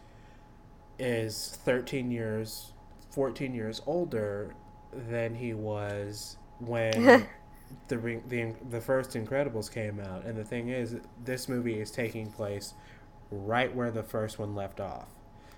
[0.97, 2.73] is 13 years,
[3.11, 4.55] 14 years older
[4.91, 7.27] than he was when
[7.87, 10.25] the, the the first Incredibles came out.
[10.25, 12.73] And the thing is, this movie is taking place
[13.31, 15.07] right where the first one left off.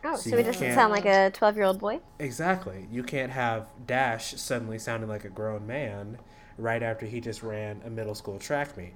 [0.04, 2.00] Oh, So so, he doesn't sound like a twelve-year-old boy.
[2.20, 2.88] Exactly.
[2.92, 6.18] You can't have Dash suddenly sounding like a grown man
[6.58, 8.94] right after he just ran a middle school track meet.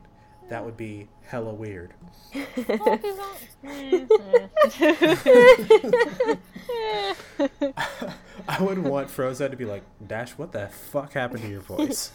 [0.49, 1.93] That would be hella weird.
[8.47, 12.11] I would want Frozone to be like, Dash, what the fuck happened to your voice?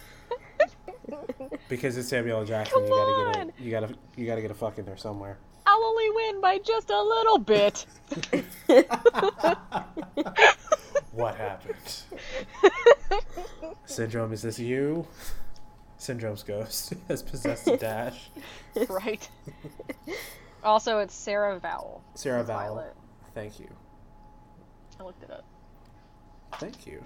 [1.68, 2.44] because it's Samuel.
[2.44, 3.48] Jackson, you gotta Come get on.
[3.58, 5.38] a, you gotta you gotta get a fuck in there somewhere.
[5.76, 7.84] I'll only win by just a little bit.
[11.12, 12.02] What happened?
[13.86, 15.06] Syndrome, is this you?
[15.96, 18.28] Syndrome's ghost has possessed a Dash.
[18.90, 19.26] right.
[20.62, 22.02] Also, it's Sarah Vowell.
[22.14, 22.46] Sarah Vowell.
[22.46, 22.94] Violet.
[23.34, 23.68] Thank you.
[25.00, 25.44] I looked it up.
[26.56, 27.00] Thank you.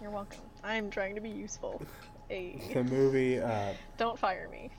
[0.00, 0.38] You're welcome.
[0.62, 1.82] I'm trying to be useful.
[2.28, 4.70] Hey, The movie, uh, don't fire me.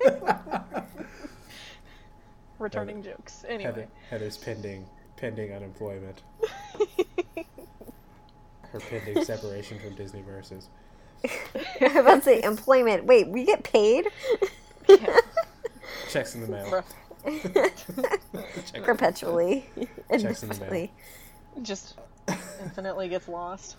[2.60, 3.44] Returning jokes.
[3.48, 3.64] Anyway.
[3.64, 4.86] Heather, Heather's pending
[5.16, 6.22] pending unemployment.
[8.70, 10.68] Her pending separation from Disney versus.
[11.24, 11.30] I
[11.80, 13.04] was about to say employment.
[13.04, 14.06] Wait, we get paid
[16.10, 16.84] Checks in the mail.
[18.72, 19.66] Check- perpetually,
[20.10, 20.88] Checks in the mail.
[21.62, 21.98] Just
[22.62, 23.76] infinitely gets lost.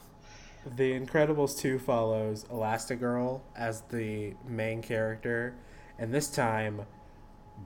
[0.75, 5.55] The Incredibles 2 follows Elastigirl as the main character,
[5.97, 6.81] and this time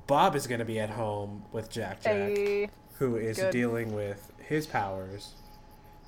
[0.07, 2.69] Bob is going to be at home with Jack Jack, Hey.
[2.99, 3.51] who is good.
[3.51, 5.33] dealing with his powers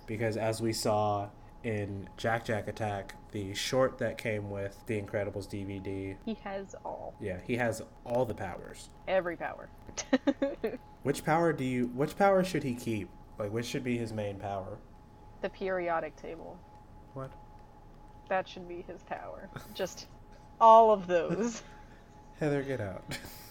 [0.06, 1.28] because as we saw
[1.64, 7.14] in Jack Jack Attack, the short that came with the Incredibles DVD, He has all.
[7.20, 8.90] yeah, he has all the powers.
[9.08, 9.70] Every power.
[11.04, 13.10] Which power do you which power should he keep?
[13.40, 14.78] Like which should be his main power?
[15.42, 16.58] the periodic table.
[17.14, 17.32] What?
[18.28, 19.50] That should be his power.
[19.76, 20.08] Just
[20.60, 21.62] all of those.
[22.40, 23.04] Heather, get out.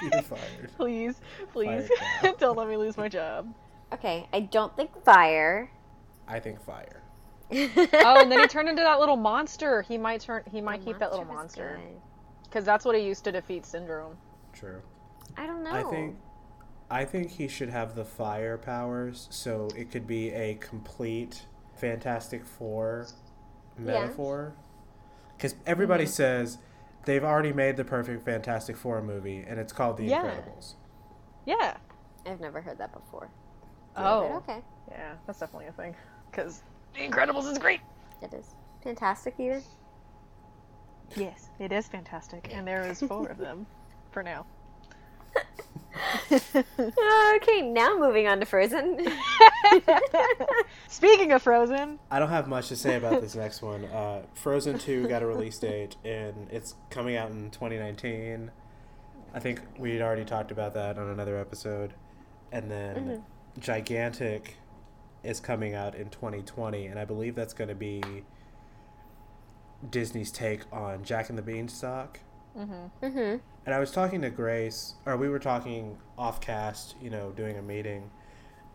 [0.12, 0.70] You're fired.
[0.76, 1.20] Please,
[1.52, 2.32] please, Fire now.
[2.38, 3.52] don't let me lose my job.
[3.92, 5.70] Okay, I don't think fire.
[6.28, 7.02] I think fire.
[8.02, 9.82] Oh, and then he turned into that little monster.
[9.82, 10.42] He might turn.
[10.50, 11.80] He might keep that little monster
[12.44, 14.16] because that's what he used to defeat Syndrome.
[14.52, 14.82] True.
[15.36, 15.72] I don't know.
[15.72, 16.16] I think
[16.90, 22.44] I think he should have the fire powers, so it could be a complete Fantastic
[22.44, 23.08] Four
[23.78, 24.54] metaphor.
[25.36, 26.10] Because everybody Mm-hmm.
[26.12, 26.58] says
[27.04, 30.24] they've already made the perfect Fantastic Four movie, and it's called The Yeah.
[30.24, 30.74] Incredibles.
[31.46, 31.76] Yeah.
[32.26, 33.30] I've never heard that before.
[33.96, 34.42] Oh.
[34.46, 35.94] But okay, Yeah, that's definitely a thing.
[36.30, 36.62] Because
[36.94, 37.80] The Incredibles is great.
[38.22, 39.34] it is fantastic.
[39.38, 39.62] Even
[41.16, 43.66] Yes, it is fantastic, and there is four of them
[44.12, 44.46] for now.
[46.32, 47.62] okay.
[47.62, 48.98] Now moving on to Frozen.
[50.88, 53.84] Speaking of Frozen, I don't have much to say about this next one.
[53.86, 58.50] Uh, Frozen 2 got a release date, and it's coming out in 2019.
[59.32, 61.94] I think we'd already talked about that on another episode.
[62.52, 63.22] And then
[63.58, 64.56] Gigantic
[65.22, 68.02] is coming out in 2020, and I believe that's going to be
[69.88, 72.20] Disney's take on Jack and the Beanstalk.
[73.02, 73.36] mm-hmm.
[73.66, 77.56] And I was talking to Grace, or we were talking off cast, you know, doing
[77.56, 78.10] a meeting,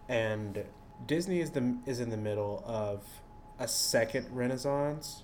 [0.08, 0.64] and
[1.06, 3.04] Disney is the is in the middle of
[3.60, 5.24] a second renaissance,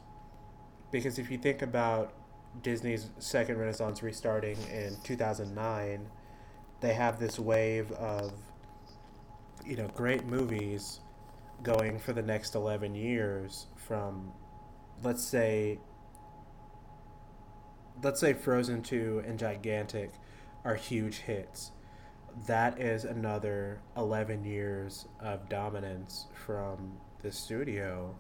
[0.92, 2.14] because if you think about
[2.62, 6.08] Disney's second renaissance restarting in two thousand nine,
[6.82, 8.34] they have this wave of,
[9.66, 11.00] you know, great movies
[11.64, 14.32] going for the next eleven years from,
[15.04, 15.80] let's say,
[18.04, 20.12] let's say Frozen 2 and Gigantic
[20.66, 21.72] are huge hits.
[22.48, 28.16] That is another 11 years of dominance from the studio,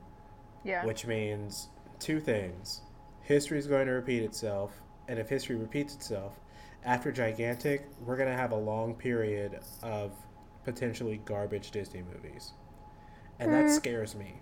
[0.63, 2.81] yeah, which means two things.
[3.21, 4.73] History is going to repeat itself,
[5.07, 6.39] and if history repeats itself,
[6.83, 10.11] after Gigantic, we're going to have a long period of
[10.63, 12.53] potentially garbage Disney movies.
[13.39, 14.35] And that scares me.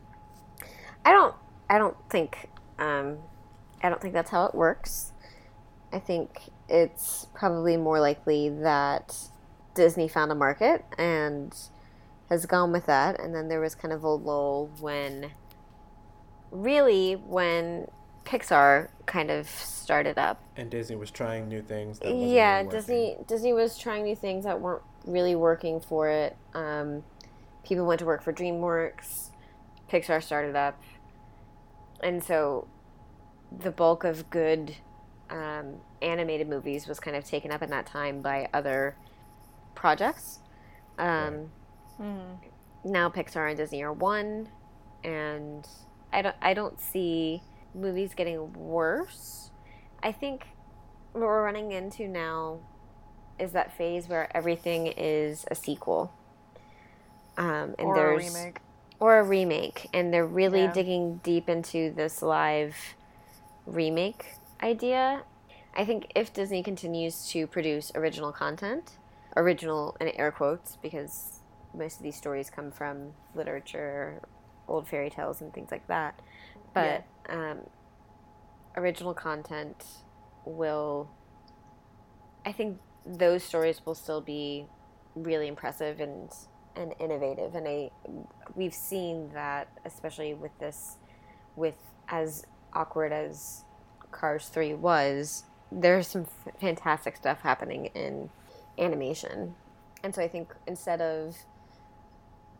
[1.05, 1.35] I don't.
[1.69, 2.49] I don't think.
[2.77, 3.19] Um,
[3.81, 5.13] I don't think that's how it works.
[5.93, 9.15] I think it's probably more likely that
[9.73, 11.55] Disney found a market and
[12.29, 15.31] has gone with that, and then there was kind of a lull when,
[16.51, 17.87] really, when
[18.25, 20.41] Pixar kind of started up.
[20.55, 21.99] And Disney was trying new things.
[21.99, 22.69] That wasn't yeah, really.
[22.69, 26.37] Disney Disney was trying new things that weren't really working for it.
[26.53, 27.03] Um,
[27.63, 29.29] people went to work for DreamWorks.
[29.91, 30.79] Pixar started up,
[32.03, 32.67] and so
[33.51, 34.75] the bulk of good
[35.31, 38.95] um, animated movies was kind of taken up in that time by other
[39.79, 40.39] projects.
[40.97, 41.51] Um,
[42.83, 44.49] Now Pixar and Disney are one,
[45.03, 45.67] and
[46.13, 47.41] I don't I don't see
[47.73, 49.51] movies getting worse.
[50.03, 50.45] I think
[51.13, 52.59] what we're running into now
[53.37, 56.13] is that phase where everything is a sequel.
[57.37, 58.57] Um, and or a there's remake.
[58.99, 60.73] or a remake, and they're really Yeah.
[60.73, 62.75] digging deep into this live
[63.65, 64.25] remake
[64.61, 65.23] idea.
[65.75, 68.97] I think if Disney continues to produce original content,
[69.35, 71.39] original and air quotes, because
[71.73, 74.21] most of these stories come from literature,
[74.67, 76.19] old fairy tales, and things like that,
[76.73, 77.59] but um,
[78.75, 79.85] original content
[80.45, 81.09] will.
[82.45, 84.65] I think those stories will still be
[85.15, 86.31] really impressive and
[86.75, 87.91] and innovative and I
[88.55, 90.97] we've seen that especially with this
[91.55, 91.75] with
[92.07, 93.65] as awkward as
[94.11, 98.29] Cars 3 was there's some f- fantastic stuff happening in
[98.79, 99.55] animation
[100.03, 101.35] and so I think instead of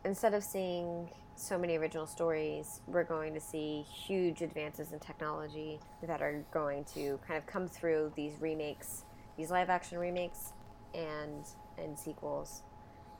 [0.04, 5.80] instead of seeing so many original stories we're going to see huge advances in technology
[6.02, 9.04] that are going to kind of come through these remakes
[9.36, 10.52] these live action remakes
[10.94, 11.46] and
[11.78, 12.62] and sequels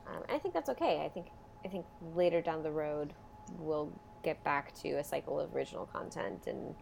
[0.07, 1.03] um, and I think that's okay.
[1.05, 1.27] I think
[1.65, 3.13] I think later down the road
[3.59, 3.91] we'll
[4.23, 6.75] get back to a cycle of original content, and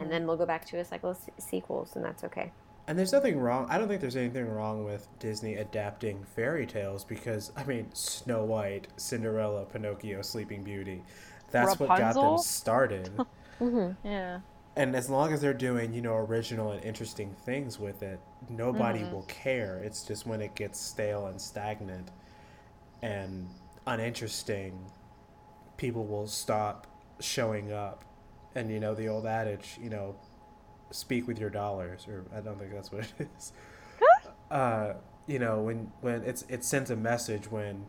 [0.00, 2.52] and then we'll go back to a cycle of se- sequels, and that's okay.
[2.90, 3.68] And there's nothing wrong.
[3.70, 8.44] I don't think there's anything wrong with Disney adapting fairy tales because I mean Snow
[8.44, 11.04] White, Cinderella, Pinocchio, Sleeping Beauty.
[11.52, 13.12] That's what got them started.
[13.16, 13.24] Rapunzel?
[13.60, 13.96] started.
[14.04, 14.40] Yeah.
[14.74, 18.18] and as long as they're doing, you know, original and interesting things with it,
[18.48, 19.12] nobody Mm-hmm.
[19.12, 19.78] will care.
[19.84, 22.10] It's just when it gets stale and stagnant
[23.02, 23.48] and
[23.86, 24.90] uninteresting,
[25.76, 26.88] people will stop
[27.20, 28.04] showing up.
[28.56, 30.16] And you know the old adage, you know,
[30.90, 33.52] speak with your dollars, or I don't think that's what it is.
[34.50, 34.94] uh,
[35.26, 37.86] you know, when when it's it sends a message when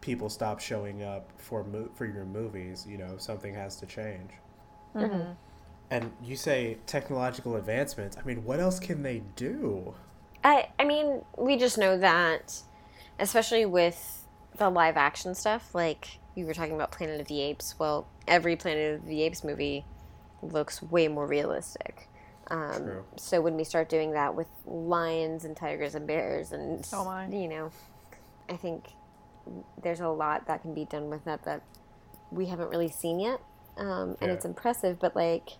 [0.00, 2.86] people stop showing up for mo- for your movies.
[2.88, 4.30] You know, something has to change.
[5.90, 8.16] And you say technological advancements.
[8.16, 9.94] I mean, what else can they do?
[10.44, 12.60] I I mean, we just know that,
[13.18, 17.74] especially with the live action stuff, like you were talking about Planet of the Apes.
[17.78, 19.84] Well, every Planet of the Apes movie
[20.42, 22.08] looks way more realistic.
[22.48, 23.04] Um, True.
[23.16, 27.26] so when we start doing that with lions and tigers and bears and Oh my.
[27.28, 27.70] you know,
[28.50, 28.90] I think
[29.82, 31.62] there's a lot that can be done with that that
[32.30, 33.40] we haven't really seen yet,
[33.76, 34.32] um, and Yeah.
[34.32, 34.98] it's impressive.
[34.98, 35.50] But like,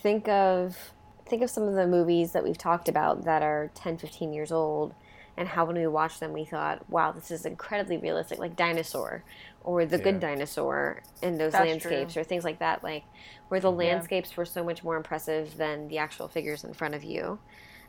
[0.00, 0.92] think of
[1.26, 4.50] think of some of the movies that we've talked about that are 10, 15 years
[4.50, 4.94] old,
[5.38, 9.24] and how when we watched them we thought, "Wow, this is incredibly realistic," like Dinosaur
[9.62, 10.04] or The Yeah.
[10.04, 12.22] Good Dinosaur, and those That's landscapes true.
[12.22, 13.04] or things like that, like
[13.48, 13.72] where the Yeah.
[13.72, 17.40] landscapes were so much more impressive than the actual figures in front of you.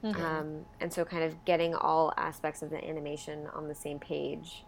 [0.04, 0.26] Mm-hmm.
[0.26, 4.68] Um, and so, kind of getting all aspects of the animation on the same page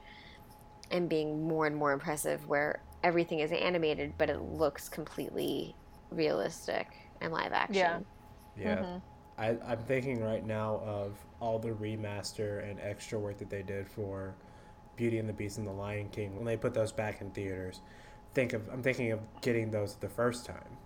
[0.91, 5.75] and being more and more impressive, where everything is animated but it looks completely
[6.11, 6.87] realistic
[7.21, 7.75] and live action.
[7.75, 7.99] Yeah.
[8.55, 8.75] Yeah.
[8.75, 9.10] Mm-hmm.
[9.41, 13.87] I, I'm thinking right now of all the remaster and extra work that they did
[13.87, 14.35] for
[14.95, 17.81] Beauty and the Beast and the Lion King when they put those back in theaters.
[18.35, 20.77] Think of I'm thinking of getting those the first time.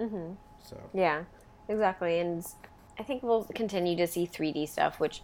[0.00, 0.32] Mm-hmm.
[0.64, 1.24] So Yeah,
[1.68, 2.18] exactly.
[2.20, 2.44] And
[2.98, 5.22] I think we'll continue to see 3D stuff, which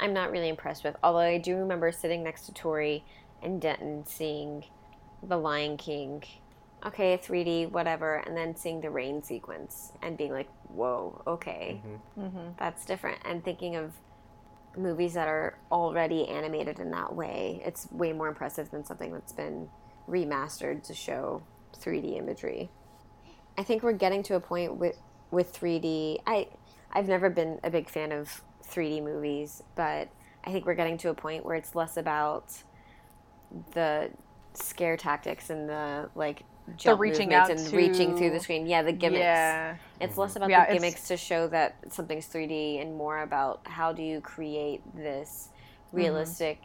[0.00, 0.96] I'm not really impressed with.
[1.02, 3.04] Although I do remember sitting next to Tori
[3.42, 4.64] and Denton seeing
[5.22, 6.24] The Lion King.
[6.84, 11.80] Okay, 3D, whatever, and then seeing the rain sequence and being like, whoa, okay,
[12.18, 12.50] Mm-hmm.
[12.58, 13.18] that's different.
[13.24, 13.92] And thinking of
[14.76, 19.32] movies that are already animated in that way, it's way more impressive than something that's
[19.32, 19.68] been
[20.08, 21.42] remastered to show
[21.78, 22.70] 3D imagery.
[23.58, 24.96] I think we're getting to a point with
[25.30, 26.20] with 3D.
[26.26, 26.48] I
[26.92, 30.08] I've never been a big fan of 3D movies, but
[30.44, 32.52] I think we're getting to a point where it's less about
[33.74, 34.10] the
[34.54, 36.44] scare tactics and the like
[36.76, 38.66] jump reaching out and reaching through the screen.
[38.66, 39.20] Yeah, the gimmicks.
[39.20, 39.76] Yeah.
[40.00, 43.92] It's less about Yeah, the gimmicks to show that something's 3D and more about how
[43.92, 45.48] do you create this
[45.92, 46.58] realistic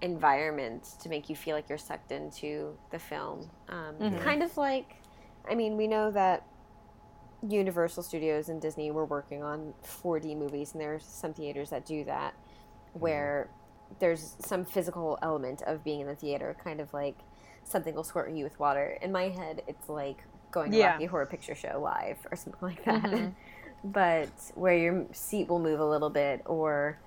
[0.00, 3.48] environment to make you feel like you're sucked into the film.
[3.68, 4.20] Um, Mhm.
[4.20, 4.96] Kind of like,
[5.48, 6.44] I mean, we know that
[7.48, 12.04] Universal Studios and Disney were working on 4D movies, and there's some theaters that do
[12.04, 12.34] that
[12.92, 13.48] where
[13.98, 17.16] there's some physical element of being in the theater, kind of like
[17.64, 18.98] something will squirt you with water.
[19.02, 20.18] In my head, it's like
[20.50, 20.92] going to Yeah.
[20.92, 23.02] Rocky Horror Picture Show live or something like that.
[23.02, 23.34] Mhm.
[23.84, 26.98] but where your seat will move a little bit, or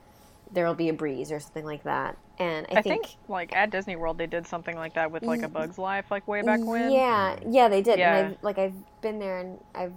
[0.51, 2.17] there will be a breeze or something like that.
[2.37, 5.41] And I, I think, like at Disney World they did something like that with like
[5.41, 6.91] a Bug's Life like way back when.
[6.91, 7.97] Yeah, yeah, they did.
[7.99, 8.17] Yeah.
[8.17, 9.93] And I've, like I've been there and I've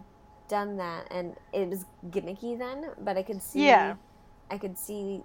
[0.49, 3.67] done that, and it was gimmicky then, but I could see.
[3.67, 3.95] Yeah.
[4.51, 5.23] I could see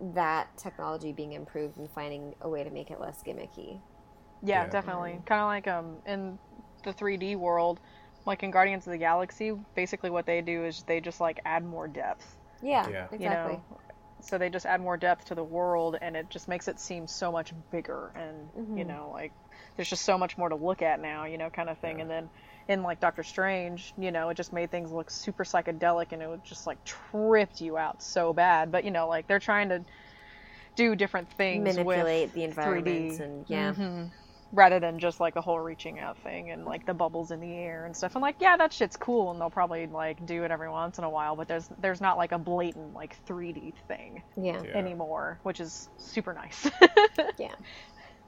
[0.00, 3.80] that technology being improved and finding a way to make it less gimmicky.
[4.42, 4.70] Yeah, Yeah.
[4.70, 5.20] definitely.
[5.26, 6.38] Kind of like um in
[6.84, 7.80] the 3D world,
[8.26, 11.64] like in Guardians of the Galaxy, basically what they do is they just like add
[11.64, 12.36] more depth.
[12.62, 13.06] Yeah, Yeah.
[13.12, 13.18] exactly.
[13.18, 13.64] You know,
[14.22, 17.06] so they just add more depth to the world, and it just makes it seem
[17.06, 18.86] so much bigger, and you Mhm.
[18.86, 19.32] know, like
[19.76, 22.00] there's just so much more to look at now, you know, kind of thing.
[22.00, 22.02] Yeah.
[22.02, 22.30] And then
[22.68, 26.28] in like Doctor Strange, you know, it just made things look super psychedelic, and it
[26.28, 28.70] would just like tripped you out so bad.
[28.72, 29.84] But you know, like they're trying to
[30.76, 33.20] do different things Manipulate with the environments 3D.
[33.20, 33.74] and yeah.
[33.74, 34.12] Mhm.
[34.52, 37.52] Rather than just like a whole reaching out thing and like the bubbles in the
[37.52, 38.16] air and stuff.
[38.16, 41.04] I'm like, yeah, that shit's cool, and they'll probably like do it every once in
[41.04, 44.76] a while, but there's there's not like a blatant like 3D thing yeah, Yeah.
[44.76, 46.68] anymore, which is super nice.
[47.38, 47.54] yeah,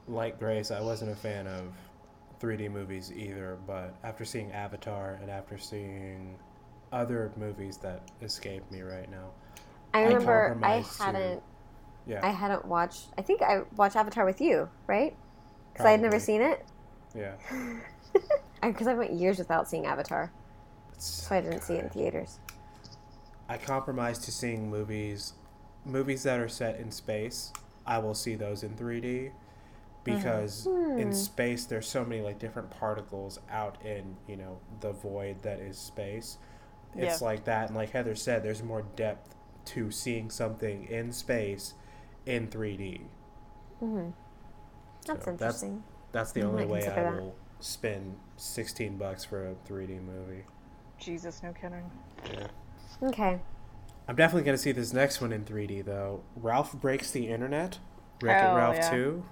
[0.07, 1.73] like Grace, I wasn't a fan of
[2.39, 6.37] 3D movies either, but after seeing Avatar and after seeing
[6.91, 9.31] other movies that escape me right now,
[9.93, 11.43] I I remember I compromised to- hadn't
[12.05, 13.07] yeah, I hadn't watched.
[13.17, 15.15] I think I watched Avatar with you, right?
[15.73, 16.65] Because I had never seen it.
[17.15, 17.33] yeah.
[18.61, 20.31] Because I went years without seeing Avatar,
[20.93, 22.39] It's so I didn't see it in theaters.
[23.49, 25.33] I compromise to seeing movies,
[25.85, 27.51] movies that are set in space.
[27.85, 29.31] I will see those in 3D
[30.03, 31.11] because in Hmm.
[31.11, 35.77] space there's so many like different particles out in you know the void that is
[35.77, 36.37] space.
[36.97, 37.27] It's Yeah.
[37.27, 41.73] like that, and like Heather said, there's more depth to seeing something in space
[42.25, 43.01] in 3D.
[43.79, 44.09] hmm
[45.05, 45.83] That's So interesting.
[46.11, 47.13] That's the Mm, only I way I that.
[47.13, 50.45] will spend 16 bucks for a 3D movie.
[50.97, 51.91] Jesus, no kidding.
[52.31, 52.47] Yeah.
[53.01, 53.39] Okay.
[54.07, 56.23] I'm definitely going to see this next one in 3D though.
[56.35, 57.79] Ralph Breaks the Internet.
[58.21, 58.89] Wreck It Hell Ralph yeah.
[58.91, 59.23] 2.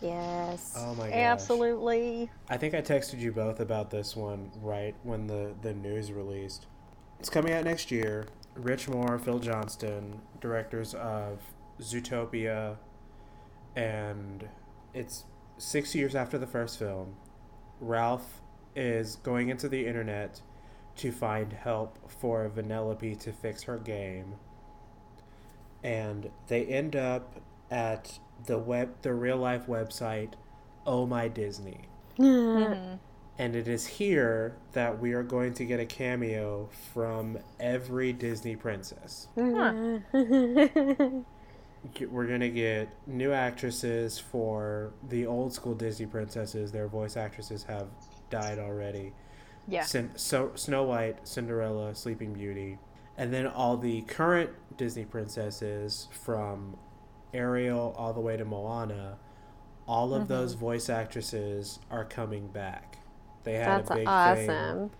[0.00, 0.72] Yes.
[0.74, 1.16] Oh my gosh.
[1.16, 2.30] Absolutely.
[2.48, 6.66] I think I texted you both about this one right when the, the news released.
[7.20, 8.26] It's coming out next year.
[8.56, 11.40] Rich Moore, Phil Johnston, directors of
[11.80, 12.76] Zootopia,
[13.76, 14.48] and
[14.94, 15.24] it's
[15.58, 17.16] six years after the first film.
[17.80, 18.40] Ralph
[18.76, 20.40] is going into the internet
[20.96, 24.34] to find help for Vanellope to fix her game.
[25.82, 27.40] And they end up
[27.70, 30.34] at the web the real life website
[30.86, 31.82] Oh My Disney.
[32.18, 32.98] Mhm.
[33.38, 38.54] And it is here that we are going to get a cameo from every Disney
[38.56, 39.28] princess.
[39.36, 40.02] get-
[42.10, 46.72] we're gonna get new actresses for the old school Disney princesses.
[46.72, 47.88] Their voice actresses have
[48.30, 49.12] died already.
[49.66, 49.82] Yeah.
[49.82, 52.78] Cin- so Snow White, Cinderella, Sleeping Beauty,
[53.16, 56.76] and then all the current Disney princesses from
[57.34, 59.18] Ariel all the way to Moana.
[59.86, 60.32] All of mm-hmm.
[60.32, 62.98] those voice actresses are coming back.
[63.44, 64.90] They had That's a big thing awesome.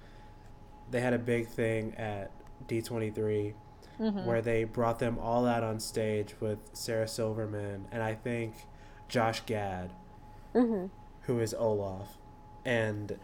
[0.91, 2.33] they had a big thing at
[2.67, 3.55] D23
[4.03, 4.27] Mm-hmm.
[4.27, 8.55] where they brought them all out on stage with Sarah Silverman and I think
[9.09, 9.93] Josh Gad,
[10.55, 10.87] hmm
[11.23, 12.19] who is Olaf.
[12.65, 13.19] And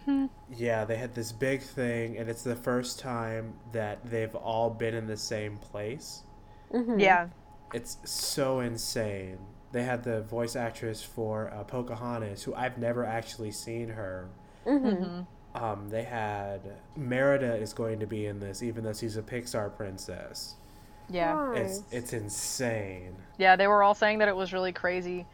[0.51, 4.95] yeah, they had this big thing, and it's the first time that they've all been
[4.95, 6.24] in the same place.
[6.70, 7.29] hmm Yeah.
[7.72, 9.39] It's so insane.
[9.72, 14.31] They had the voice actress for uh, Pocahontas, who I've never actually seen her.
[14.64, 15.22] hmm Mm-hmm.
[15.55, 19.74] Um, they had Merida is going to be in this, even though she's a Pixar
[19.76, 20.57] princess.
[21.09, 21.53] Yeah.
[21.53, 23.15] It's it's insane.
[23.39, 25.27] Yeah, they were all saying that it was really crazy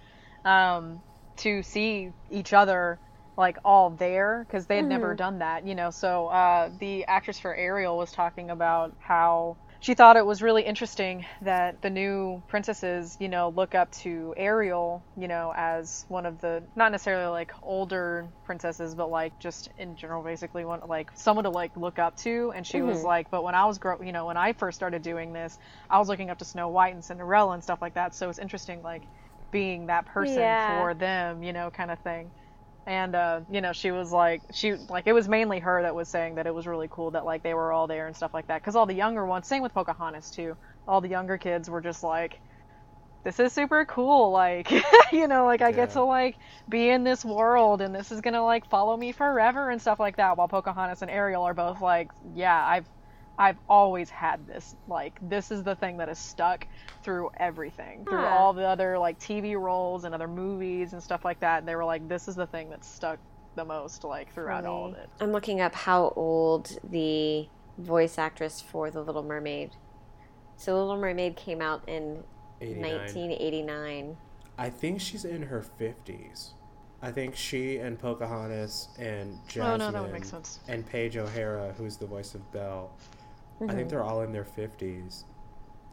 [0.45, 1.01] um,
[1.39, 2.99] to see each other
[3.37, 5.91] like all there because they had never done that, you know.
[5.91, 10.62] So uh, the actress for Ariel was talking about how she thought it was really
[10.62, 16.24] interesting that the new princesses, you know, look up to Ariel, you know, as one
[16.24, 21.11] of the not necessarily like older princesses, but like just in general, basically one like
[21.14, 22.51] someone to like look up to.
[22.57, 23.05] And she was Mhm.
[23.05, 25.59] like, but when I was grow, you know, when I first started doing this,
[25.91, 28.14] I was looking up to Snow White and Cinderella and stuff like that.
[28.14, 29.07] So it's interesting, like
[29.51, 30.57] being that person Yeah.
[30.57, 32.32] for them, you know, kind of thing.
[32.87, 36.09] And uh, you know, she was like, she like it was mainly her that was
[36.11, 38.47] saying that it was really cool that like they were all there and stuff like
[38.49, 38.62] that.
[38.62, 40.57] Because all the younger ones, same with Pocahontas too.
[40.87, 42.41] All the younger kids were just like,
[43.24, 44.32] this is super cool.
[44.32, 44.70] Like,
[45.12, 45.76] you know, like I Yeah.
[45.76, 46.37] get to like
[46.68, 50.16] be in this world and this is gonna like follow me forever and stuff like
[50.16, 50.37] that.
[50.37, 52.89] While Pocahontas and Ariel are both like, yeah, I've
[53.39, 54.76] I've always had this.
[54.89, 56.66] Like, this is the thing that is stuck
[57.03, 61.41] through everything, through all the other like TV roles and other movies and stuff like
[61.41, 61.59] that.
[61.59, 63.18] And they were like, this is the thing that's stuck
[63.57, 65.09] the most, like throughout all of it.
[65.20, 69.72] I'm looking up how old the voice actress for The Little Mermaid.
[70.57, 72.22] So The Little Mermaid came out in
[72.61, 72.82] 89.
[72.99, 74.16] 1989.
[74.57, 76.51] I think she's in her 50s.
[77.03, 80.61] I think she and Pocahontas and Jasmine Oh no, that would sense.
[80.68, 82.97] and Paige O'Hara, who's the voice of Belle,
[83.61, 83.76] I Mm-hmm.
[83.76, 85.24] think they're all in their 50s.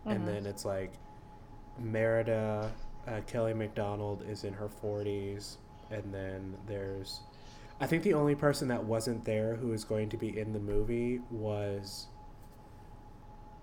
[0.05, 0.11] Mhm.
[0.15, 0.93] And then it's like
[1.79, 2.71] Merida,
[3.07, 5.57] uh, Kelly Macdonald is in her 40s.
[5.91, 7.21] And then there's.
[7.79, 10.59] I think the only person that wasn't there who is going to be in the
[10.59, 12.07] movie was.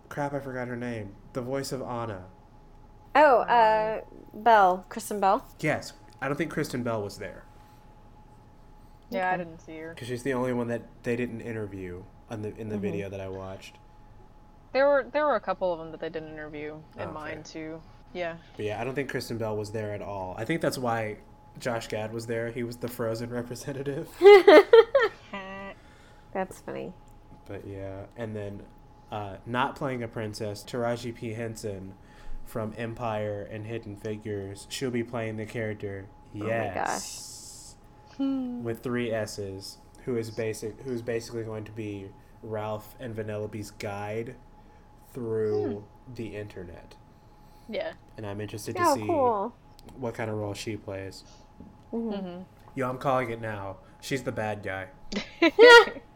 [0.09, 1.15] Crap, I forgot her name.
[1.35, 2.25] The voice of Anna.
[3.15, 4.01] Oh, uh,
[4.35, 5.45] Belle, Kristen Bell.
[5.61, 7.45] Yes, I don't think Kristen Bell was there.
[9.11, 9.91] Yeah, I didn't see her.
[9.95, 12.81] Because she's the only one that they didn't interview on the in the Mhm.
[12.81, 13.79] video that I watched.
[14.73, 17.11] There were there were a couple of them that they didn't interview in Okay.
[17.13, 17.81] mine too.
[18.13, 18.37] Yeah.
[18.57, 20.35] But yeah, I don't think Kristen Bell was there at all.
[20.39, 21.19] I think that's why
[21.59, 22.51] Josh Gad was there.
[22.51, 24.09] He was the Frozen representative.
[26.33, 26.93] That's funny.
[27.47, 28.63] but yeah, and then
[29.11, 31.95] uh, not playing a princess, Taraji P Henson
[32.45, 34.67] from Empire and Hidden Figures.
[34.71, 36.07] She'll be playing the character.
[36.35, 37.77] Oh my Yes.
[38.19, 42.11] With three S's, who is basic, who's basically going to be
[42.43, 44.35] Ralph and Vanellope's guide
[45.13, 45.85] through
[46.15, 46.95] the internet.
[47.69, 47.93] Yeah.
[48.17, 49.55] and I'm interested to Oh, see cool.
[49.99, 51.25] what kind of role she plays.
[51.91, 52.43] hmm Mm-hmm.
[52.75, 53.77] Yo, I'm calling it now.
[54.01, 54.87] She's the bad guy.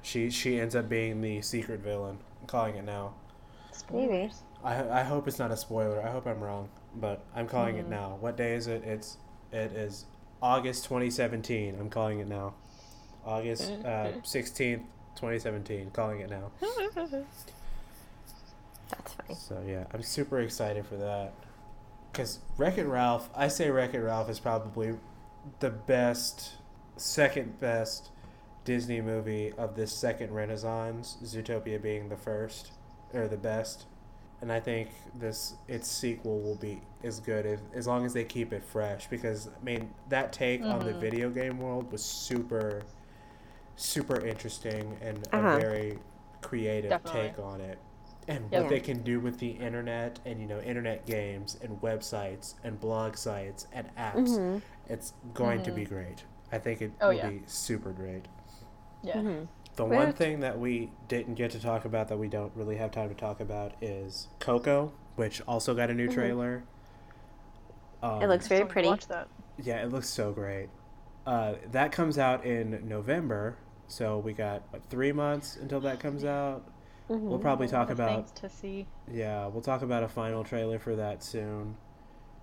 [0.05, 2.18] She she ends up being the secret villain.
[2.40, 3.14] I'm calling it now.
[3.93, 4.30] Maybe.
[4.64, 6.03] I I hope it's not a spoiler.
[6.05, 8.16] I hope I'm wrong, but I'm calling it now.
[8.20, 8.82] What day is it?
[8.84, 9.18] It's
[9.53, 10.07] it is
[10.43, 11.76] August 2017.
[11.78, 12.55] I'm calling it now.
[13.24, 14.82] August uh, 16th,
[15.14, 15.90] 2017.
[15.93, 16.51] Calling it now.
[18.93, 19.16] That's.
[19.47, 21.32] So yeah, I'm super excited for that.
[22.12, 24.95] Cause Wreck It Ralph, I say Wreck It Ralph is probably
[25.61, 26.53] the best,
[26.97, 28.11] second best
[28.64, 31.16] Disney movie of this second renaissance.
[31.24, 32.72] Zootopia being the first
[33.14, 33.86] or the best,
[34.43, 38.24] and I think this its sequel will be as good as, as long as they
[38.24, 39.07] keep it fresh.
[39.09, 41.01] Because I mean that take on the Mhm.
[41.01, 42.82] video game world was super,
[43.76, 45.49] super interesting and Uh-huh.
[45.57, 45.99] a very
[46.43, 47.28] creative Definitely.
[47.30, 47.78] take on it
[48.29, 48.61] and Yep.
[48.62, 52.79] what they can do with the internet and you know internet games and websites and
[52.81, 54.59] blog sites and apps hmm
[54.89, 57.31] it's going to be great i think it Oh, will yeah.
[57.31, 58.27] be super great
[59.03, 59.20] Yeah.
[59.20, 59.45] hmm
[59.77, 62.77] the Well, one thing that we didn't get to talk about that we don't really
[62.77, 66.14] have time to talk about is coco which also got a new Mhm.
[66.14, 66.62] trailer
[68.03, 68.89] um, It looks very pretty.
[68.89, 69.29] Watch that.
[69.59, 70.68] yeah it looks so great
[71.27, 73.57] uh, that comes out in november
[73.87, 76.64] so we got what, three months until that comes out
[77.09, 78.87] hmm we'll probably talk of about to see.
[79.13, 81.77] Yeah, we'll talk about a final trailer for that soon.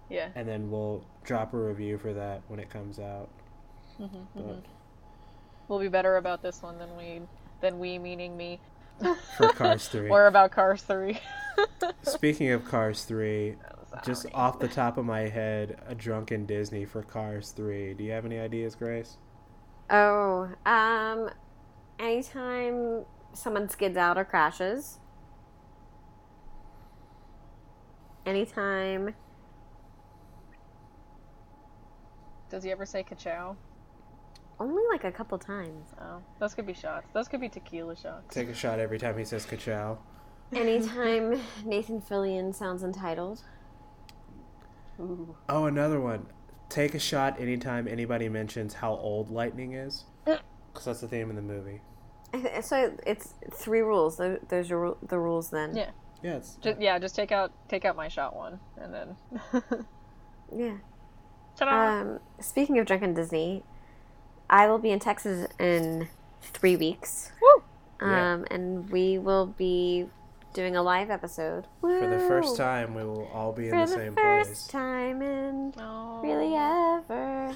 [0.10, 0.30] Yeah.
[0.36, 3.30] and then we'll drop a review for that when it comes out.
[3.98, 4.06] hmm
[4.36, 4.64] But
[5.68, 7.22] We'll be better about this one than we
[7.62, 8.60] than we meaning me,
[9.38, 10.10] for Cars 3.
[10.10, 11.20] or about Cars Three.
[12.02, 13.56] Speaking of Cars 3,
[13.94, 17.94] Oh, just off the top of my head, a drunken Disney for Cars 3.
[17.96, 19.18] Do you have any ideas, Grace?
[19.90, 21.30] Oh, um,
[22.00, 23.06] anytime
[23.40, 25.00] someone skids out or crashes.
[28.26, 29.16] Anytime.
[32.50, 33.56] Does he ever say ka-chow?
[34.60, 35.94] Only like a couple times.
[36.02, 37.08] Oh, those could be shots.
[37.14, 38.34] Those could be tequila shots.
[38.34, 39.98] Take a shot every time he says ka-chow.
[40.54, 43.42] Anytime Nathan Fillion sounds entitled.
[45.00, 45.36] Ooh.
[45.48, 46.26] Oh, another one.
[46.68, 50.06] Take a shot anytime anybody mentions how old Lightning is.
[50.72, 51.82] Because that's the theme of the movie.
[52.62, 54.18] So it's three rules.
[54.18, 55.76] Tho- Those are the rules then.
[55.76, 55.90] Yeah.
[56.22, 59.16] Yeah, Just, yeah, just take out take out my shot one, and then.
[60.56, 60.78] Yeah.
[61.56, 62.02] Ta-da!
[62.02, 63.64] Um, speaking of drunken Disney,
[64.50, 66.08] I will be in Texas in
[66.42, 67.32] three weeks.
[67.42, 67.64] Woo!
[68.02, 68.34] Yeah.
[68.34, 70.08] Um, and we will be
[70.54, 71.68] doing a live episode.
[71.82, 74.68] for the first time we will all be in the the same first place.
[74.68, 76.20] time in Oh.
[76.24, 77.56] really ever.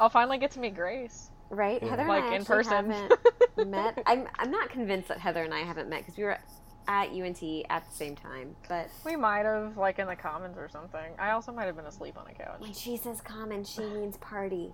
[0.00, 1.30] I'll finally get to meet Grace.
[1.50, 1.82] Right?
[1.82, 1.90] Yeah.
[1.90, 2.90] Heather and Like, I in person.
[2.90, 3.18] haven't
[3.70, 4.02] met.
[4.06, 6.38] I'm, I'm not convinced that Heather and I haven't met because we were
[6.86, 8.54] at UNT at the same time.
[8.68, 11.12] But We might have, like, in the commons or something.
[11.18, 12.60] I also might have been asleep on a couch.
[12.60, 14.72] when she says common, she means party.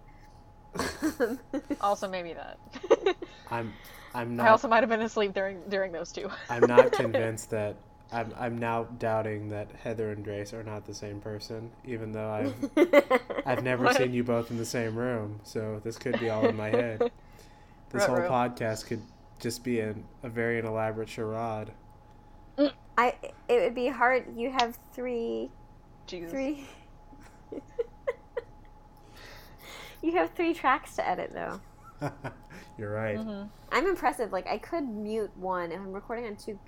[1.81, 2.59] Also, maybe that.
[3.51, 3.73] I'm
[4.15, 4.47] I'm not.
[4.47, 6.29] I also might have been asleep during during those two.
[6.51, 7.77] I'm not convinced that
[8.13, 12.31] I'm I'm now doubting that Heather and Grace are not the same person, even though
[12.31, 13.13] I've
[13.47, 16.57] I've never seen you both in the same room, so this could be all in
[16.57, 17.11] my head.
[17.91, 18.29] This whole Ruh-roh.
[18.29, 19.03] podcast could
[19.39, 21.71] just be an, a very elaborate charade.
[22.99, 23.15] I.
[23.49, 24.37] It would be hard.
[24.37, 25.49] You have three
[26.09, 26.31] Jesus.
[26.33, 26.67] Three.
[30.03, 31.61] you have three tracks to edit, though.
[32.77, 33.17] You're right.
[33.17, 33.49] Mhm.
[33.71, 34.33] I'm impressive.
[34.33, 36.59] Like, I could mute one if I'm recording on two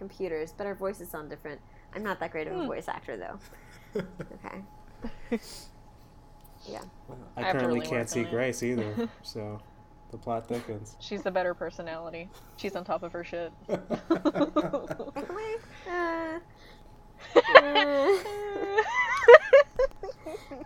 [0.00, 1.60] computers, but our voices sound different.
[1.94, 2.66] I'm not that great of a Hmm.
[2.66, 3.38] voice actor, though.
[4.44, 5.38] Okay.
[6.68, 6.82] Yeah.
[7.38, 8.30] I I currently really can't see it.
[8.30, 9.60] Grace either, so
[10.10, 10.94] the plot thickens.
[11.00, 12.28] She's the better personality.
[12.58, 13.50] She's on top of her shit.
[13.70, 13.78] Uh,
[15.88, 16.38] uh.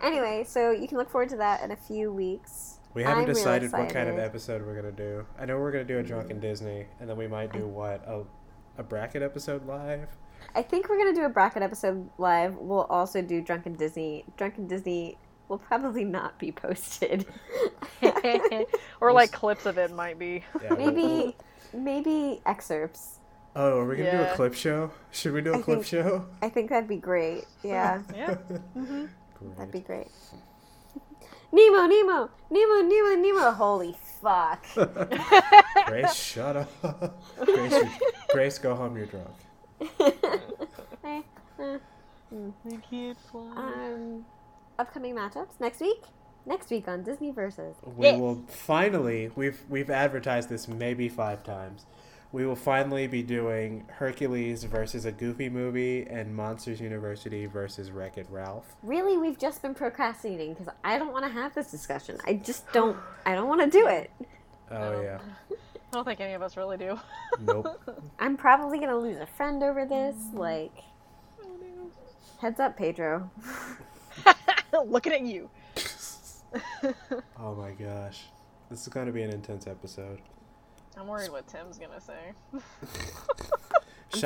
[0.01, 2.79] anyway, so you can look forward to that in a few weeks.
[2.93, 5.25] We haven't I'm really decided what kind of episode we're gonna do.
[5.39, 8.23] I know we're gonna do a drunken Disney, and then we might do what a
[8.77, 10.07] a bracket episode live.
[10.53, 12.55] I think we're gonna do a bracket episode live.
[12.55, 14.25] We'll also do Drunken Disney.
[14.37, 15.17] Drunken Disney
[15.47, 17.25] will probably not be posted.
[19.01, 20.43] or like clips of it might be.
[20.63, 21.35] Yeah, maybe,
[21.73, 23.19] maybe excerpts.
[23.55, 24.91] Oh, are we gonna do a clip show?
[25.11, 26.25] Should we do a I clip think- show?
[26.41, 27.45] I think that'd be great.
[27.63, 28.35] Yeah, Yeah.
[28.77, 29.05] Mm-hmm.
[29.57, 30.07] that'd be Great.
[30.07, 30.11] great.
[31.51, 33.51] Nemo, Nemo, Nemo, Nemo, Nemo.
[33.51, 34.65] Holy fuck!
[35.87, 37.19] Grace, shut up.
[37.45, 37.89] Grace, you-
[38.29, 38.97] Grace, go home.
[38.97, 39.27] You're drunk.
[41.03, 41.23] I
[42.89, 43.51] can't fly.
[43.55, 44.25] um,
[44.79, 46.03] upcoming matchups next week.
[46.45, 47.75] Next week on Disney Versus.
[47.97, 48.19] We Yes.
[48.19, 49.31] will finally.
[49.35, 51.85] We've we've advertised this maybe five times.
[52.35, 58.17] We will finally be doing Hercules versus a Goofy movie and Monsters University versus Wreck
[58.17, 58.75] It Ralph.
[58.83, 62.17] Really, we've just been procrastinating because I don't want to have this discussion.
[62.25, 62.97] I just don't.
[63.25, 64.11] I don't want to do it.
[64.69, 65.19] Oh yeah.
[65.49, 66.99] I don't think any of us really do.
[67.39, 67.81] Nope.
[68.19, 70.17] I'm probably gonna lose a friend over this.
[70.33, 70.75] Like,
[72.41, 73.31] heads up, Pedro.
[74.85, 75.49] Looking at you.
[77.39, 78.25] Oh my gosh.
[78.69, 80.19] This is going to be an intense episode.
[80.97, 82.33] I'm worried what Tim's gonna say.
[82.53, 82.61] I'm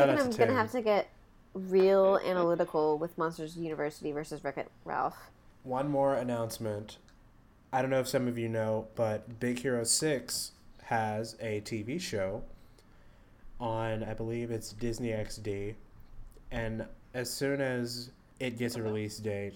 [0.09, 0.47] out to I'm Tim.
[0.47, 1.09] gonna have to get
[1.53, 5.17] real analytical with Monsters University versus Wreck It Ralph.
[5.63, 6.97] One more announcement.
[7.73, 10.51] I don't know if some of you know, but Big Hero 6
[10.83, 12.43] has a TV show
[13.59, 15.75] on, I believe it's Disney XD.
[16.51, 19.55] And as soon as it gets a release date,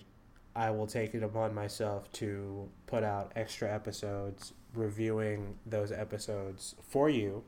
[0.55, 7.09] I will take it upon myself to put out extra episodes reviewing those episodes for
[7.09, 7.43] you.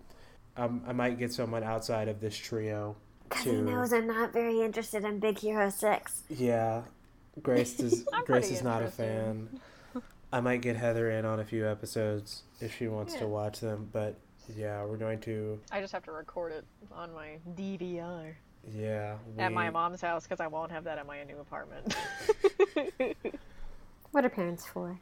[0.57, 2.95] Um, I might get someone outside of this trio
[3.27, 6.23] Because he knows I'm not very interested in Big Hero 6.
[6.29, 6.83] Yeah,
[7.41, 8.05] Grace does.
[8.25, 9.49] Grace is not a fan.
[10.31, 13.89] I might get Heather in on a few episodes if she wants to watch them,
[13.91, 14.15] but
[14.55, 15.59] yeah, we're going to.
[15.71, 18.33] I just have to record it on my DVR
[18.73, 21.95] Yeah, at my mom's house because I won't have that at my new apartment.
[24.15, 24.97] What are parents for?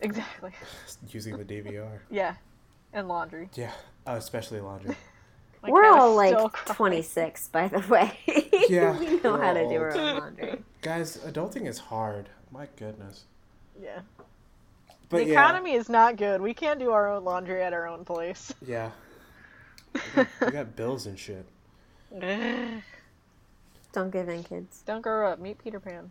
[0.00, 0.52] Exactly.
[1.10, 1.98] using the DVR.
[2.10, 2.34] Yeah,
[2.92, 3.48] and laundry.
[3.54, 3.72] Yeah,
[4.06, 4.96] oh, especially laundry.
[5.62, 6.76] My We're all like crying.
[6.76, 8.18] 26, by the way.
[8.68, 10.00] Yeah, we know we're how to do our old.
[10.00, 10.62] own laundry.
[10.82, 12.28] Guys, adulting is hard.
[12.50, 13.24] My goodness.
[13.80, 14.00] Yeah.
[15.08, 16.40] But the yeah, economy is not good.
[16.40, 18.52] We can't do our own laundry at our own place.
[18.64, 18.90] yeah.
[19.92, 21.44] We got, we got bills and shit.
[23.92, 24.82] Don't give in, kids.
[24.86, 25.40] Don't grow up.
[25.40, 26.10] Meet Peter Pan.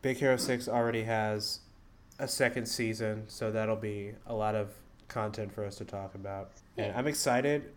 [0.00, 1.60] Big Hero 6 already has
[2.18, 4.70] a second season, so that'll be a lot of
[5.08, 6.52] content for us to talk about.
[6.76, 7.72] And I'm excited.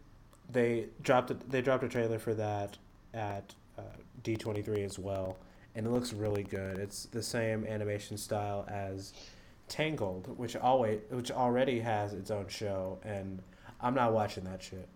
[0.50, 2.78] They dropped a, they dropped a trailer for that
[3.14, 3.82] at uh,
[4.24, 5.38] D23 as well,
[5.76, 6.78] and it looks really good.
[6.78, 9.14] It's the same animation style as
[9.68, 13.42] Tangled, which always which already has its own show, and
[13.82, 14.88] I'm not watching that shit.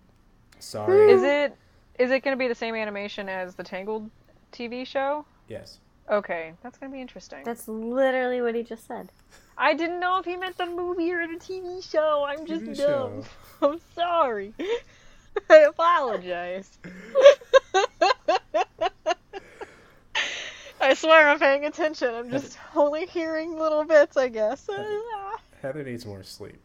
[0.59, 1.11] Sorry.
[1.11, 1.57] Is it
[1.99, 4.09] is it going to be the same animation as the Tangled
[4.53, 5.25] TV show?
[5.49, 5.79] yes.
[6.09, 7.43] Okay, that's going to be interesting.
[7.43, 9.09] That's literally what he just said.
[9.57, 12.25] I didn't know if he meant the movie or the TV show.
[12.27, 13.23] I'm just TV dumb.
[13.23, 13.25] show.
[13.67, 14.53] I'm sorry.
[15.49, 16.77] I apologize.
[20.81, 22.13] I swear I'm paying attention.
[22.13, 24.67] I'm just only hearing little bits, I guess.
[25.61, 26.59] Heather needs more sleep.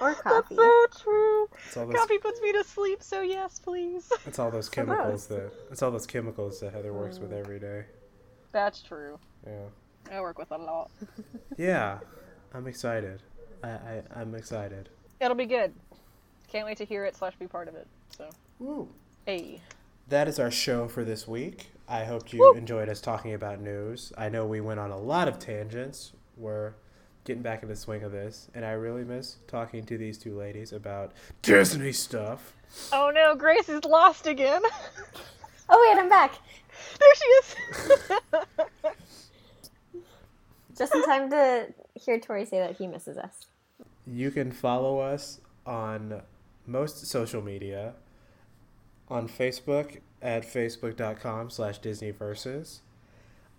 [0.00, 0.56] Or coffee.
[0.56, 1.48] That's so true.
[1.74, 4.10] Those Coffee puts me to sleep, so yes, please.
[4.26, 7.38] It's all those chemicals that it's all those chemicals that Heather works with mm.
[7.38, 7.84] every day.
[8.54, 9.18] That's true.
[9.44, 9.66] Yeah.
[10.12, 10.90] I work with a lot.
[11.58, 11.98] Yeah.
[12.54, 13.20] I'm excited.
[13.64, 14.88] I, I I'm excited.
[15.20, 15.74] It'll be good.
[16.48, 17.88] Can't wait to hear it slash be part of it.
[18.16, 18.88] So, Woo.
[19.26, 19.60] hey.
[20.08, 21.72] That is our show for this week.
[21.88, 22.54] I hope you Woo.
[22.54, 24.12] enjoyed us talking about news.
[24.16, 26.12] I know we went on a lot of tangents.
[26.36, 26.74] We're
[27.24, 30.36] getting back in the swing of this, and I really miss talking to these two
[30.36, 31.12] ladies about
[31.42, 32.54] Disney stuff.
[32.92, 34.62] Oh no, Grace is lost again.
[35.66, 36.34] Oh wait, I'm back.
[36.98, 37.54] There she is.
[40.78, 43.46] Just in time to hear Tori say that he misses us.
[44.06, 46.22] You can follow us on
[46.66, 47.94] most social media
[49.08, 52.80] on Facebook at facebook.com slash disneyverses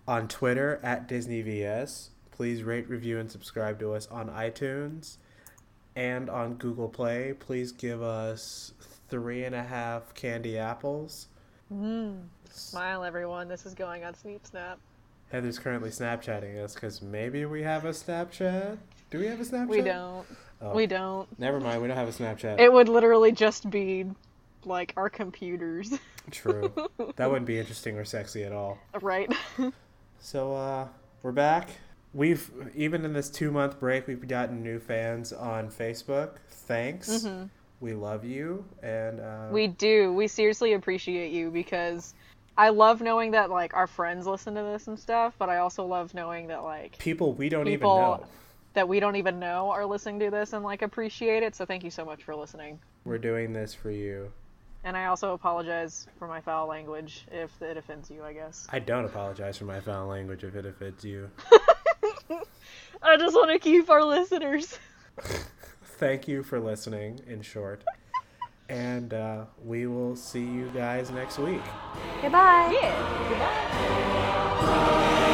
[0.06, 2.08] on Twitter at DisneyVS.
[2.30, 5.16] Please rate, review, and subscribe to us on iTunes
[5.94, 7.32] and on Google Play.
[7.38, 8.72] Please give us
[9.08, 11.28] three and a half candy apples.
[11.68, 13.48] Smile, everyone.
[13.48, 14.78] This is going on Sneep Snap.
[15.32, 18.78] Heather's currently Snapchatting us because maybe we have a Snapchat.
[19.10, 19.68] Do we have a Snapchat?
[19.68, 20.26] We don't.
[20.62, 20.74] Oh.
[20.74, 21.28] We don't.
[21.38, 22.60] Never mind, we don't have a Snapchat.
[22.60, 24.06] It would literally just be
[24.64, 25.98] like our computers,
[26.30, 26.72] True.
[27.16, 28.78] That wouldn't be interesting or sexy at all.
[29.00, 29.32] right?
[30.18, 30.88] So uh
[31.22, 31.68] we're back.
[32.14, 36.36] We've even in this two month break we've gotten new fans on Facebook.
[36.48, 37.26] Thanks.
[37.80, 40.12] We love you and uh we do.
[40.12, 42.14] We seriously appreciate you because
[42.56, 45.84] I love knowing that like our friends listen to this and stuff, but I also
[45.84, 48.26] love knowing that like people we don't people even know.
[48.74, 51.54] that we don't even know are listening to this and like appreciate it.
[51.54, 52.78] So thank you so much for listening.
[53.04, 54.32] We're doing this for you.
[54.84, 58.68] And I also apologize for my foul language if it offends you, I guess.
[58.70, 61.28] I don't apologize for my foul language if it offends you.
[63.02, 64.78] I just want to keep our listeners.
[65.98, 67.82] Thank you for listening, in short.
[68.68, 71.62] And uh, we will see you guys next week.
[72.20, 72.78] Goodbye.
[72.82, 72.94] Yeah.
[74.60, 75.32] Goodbye.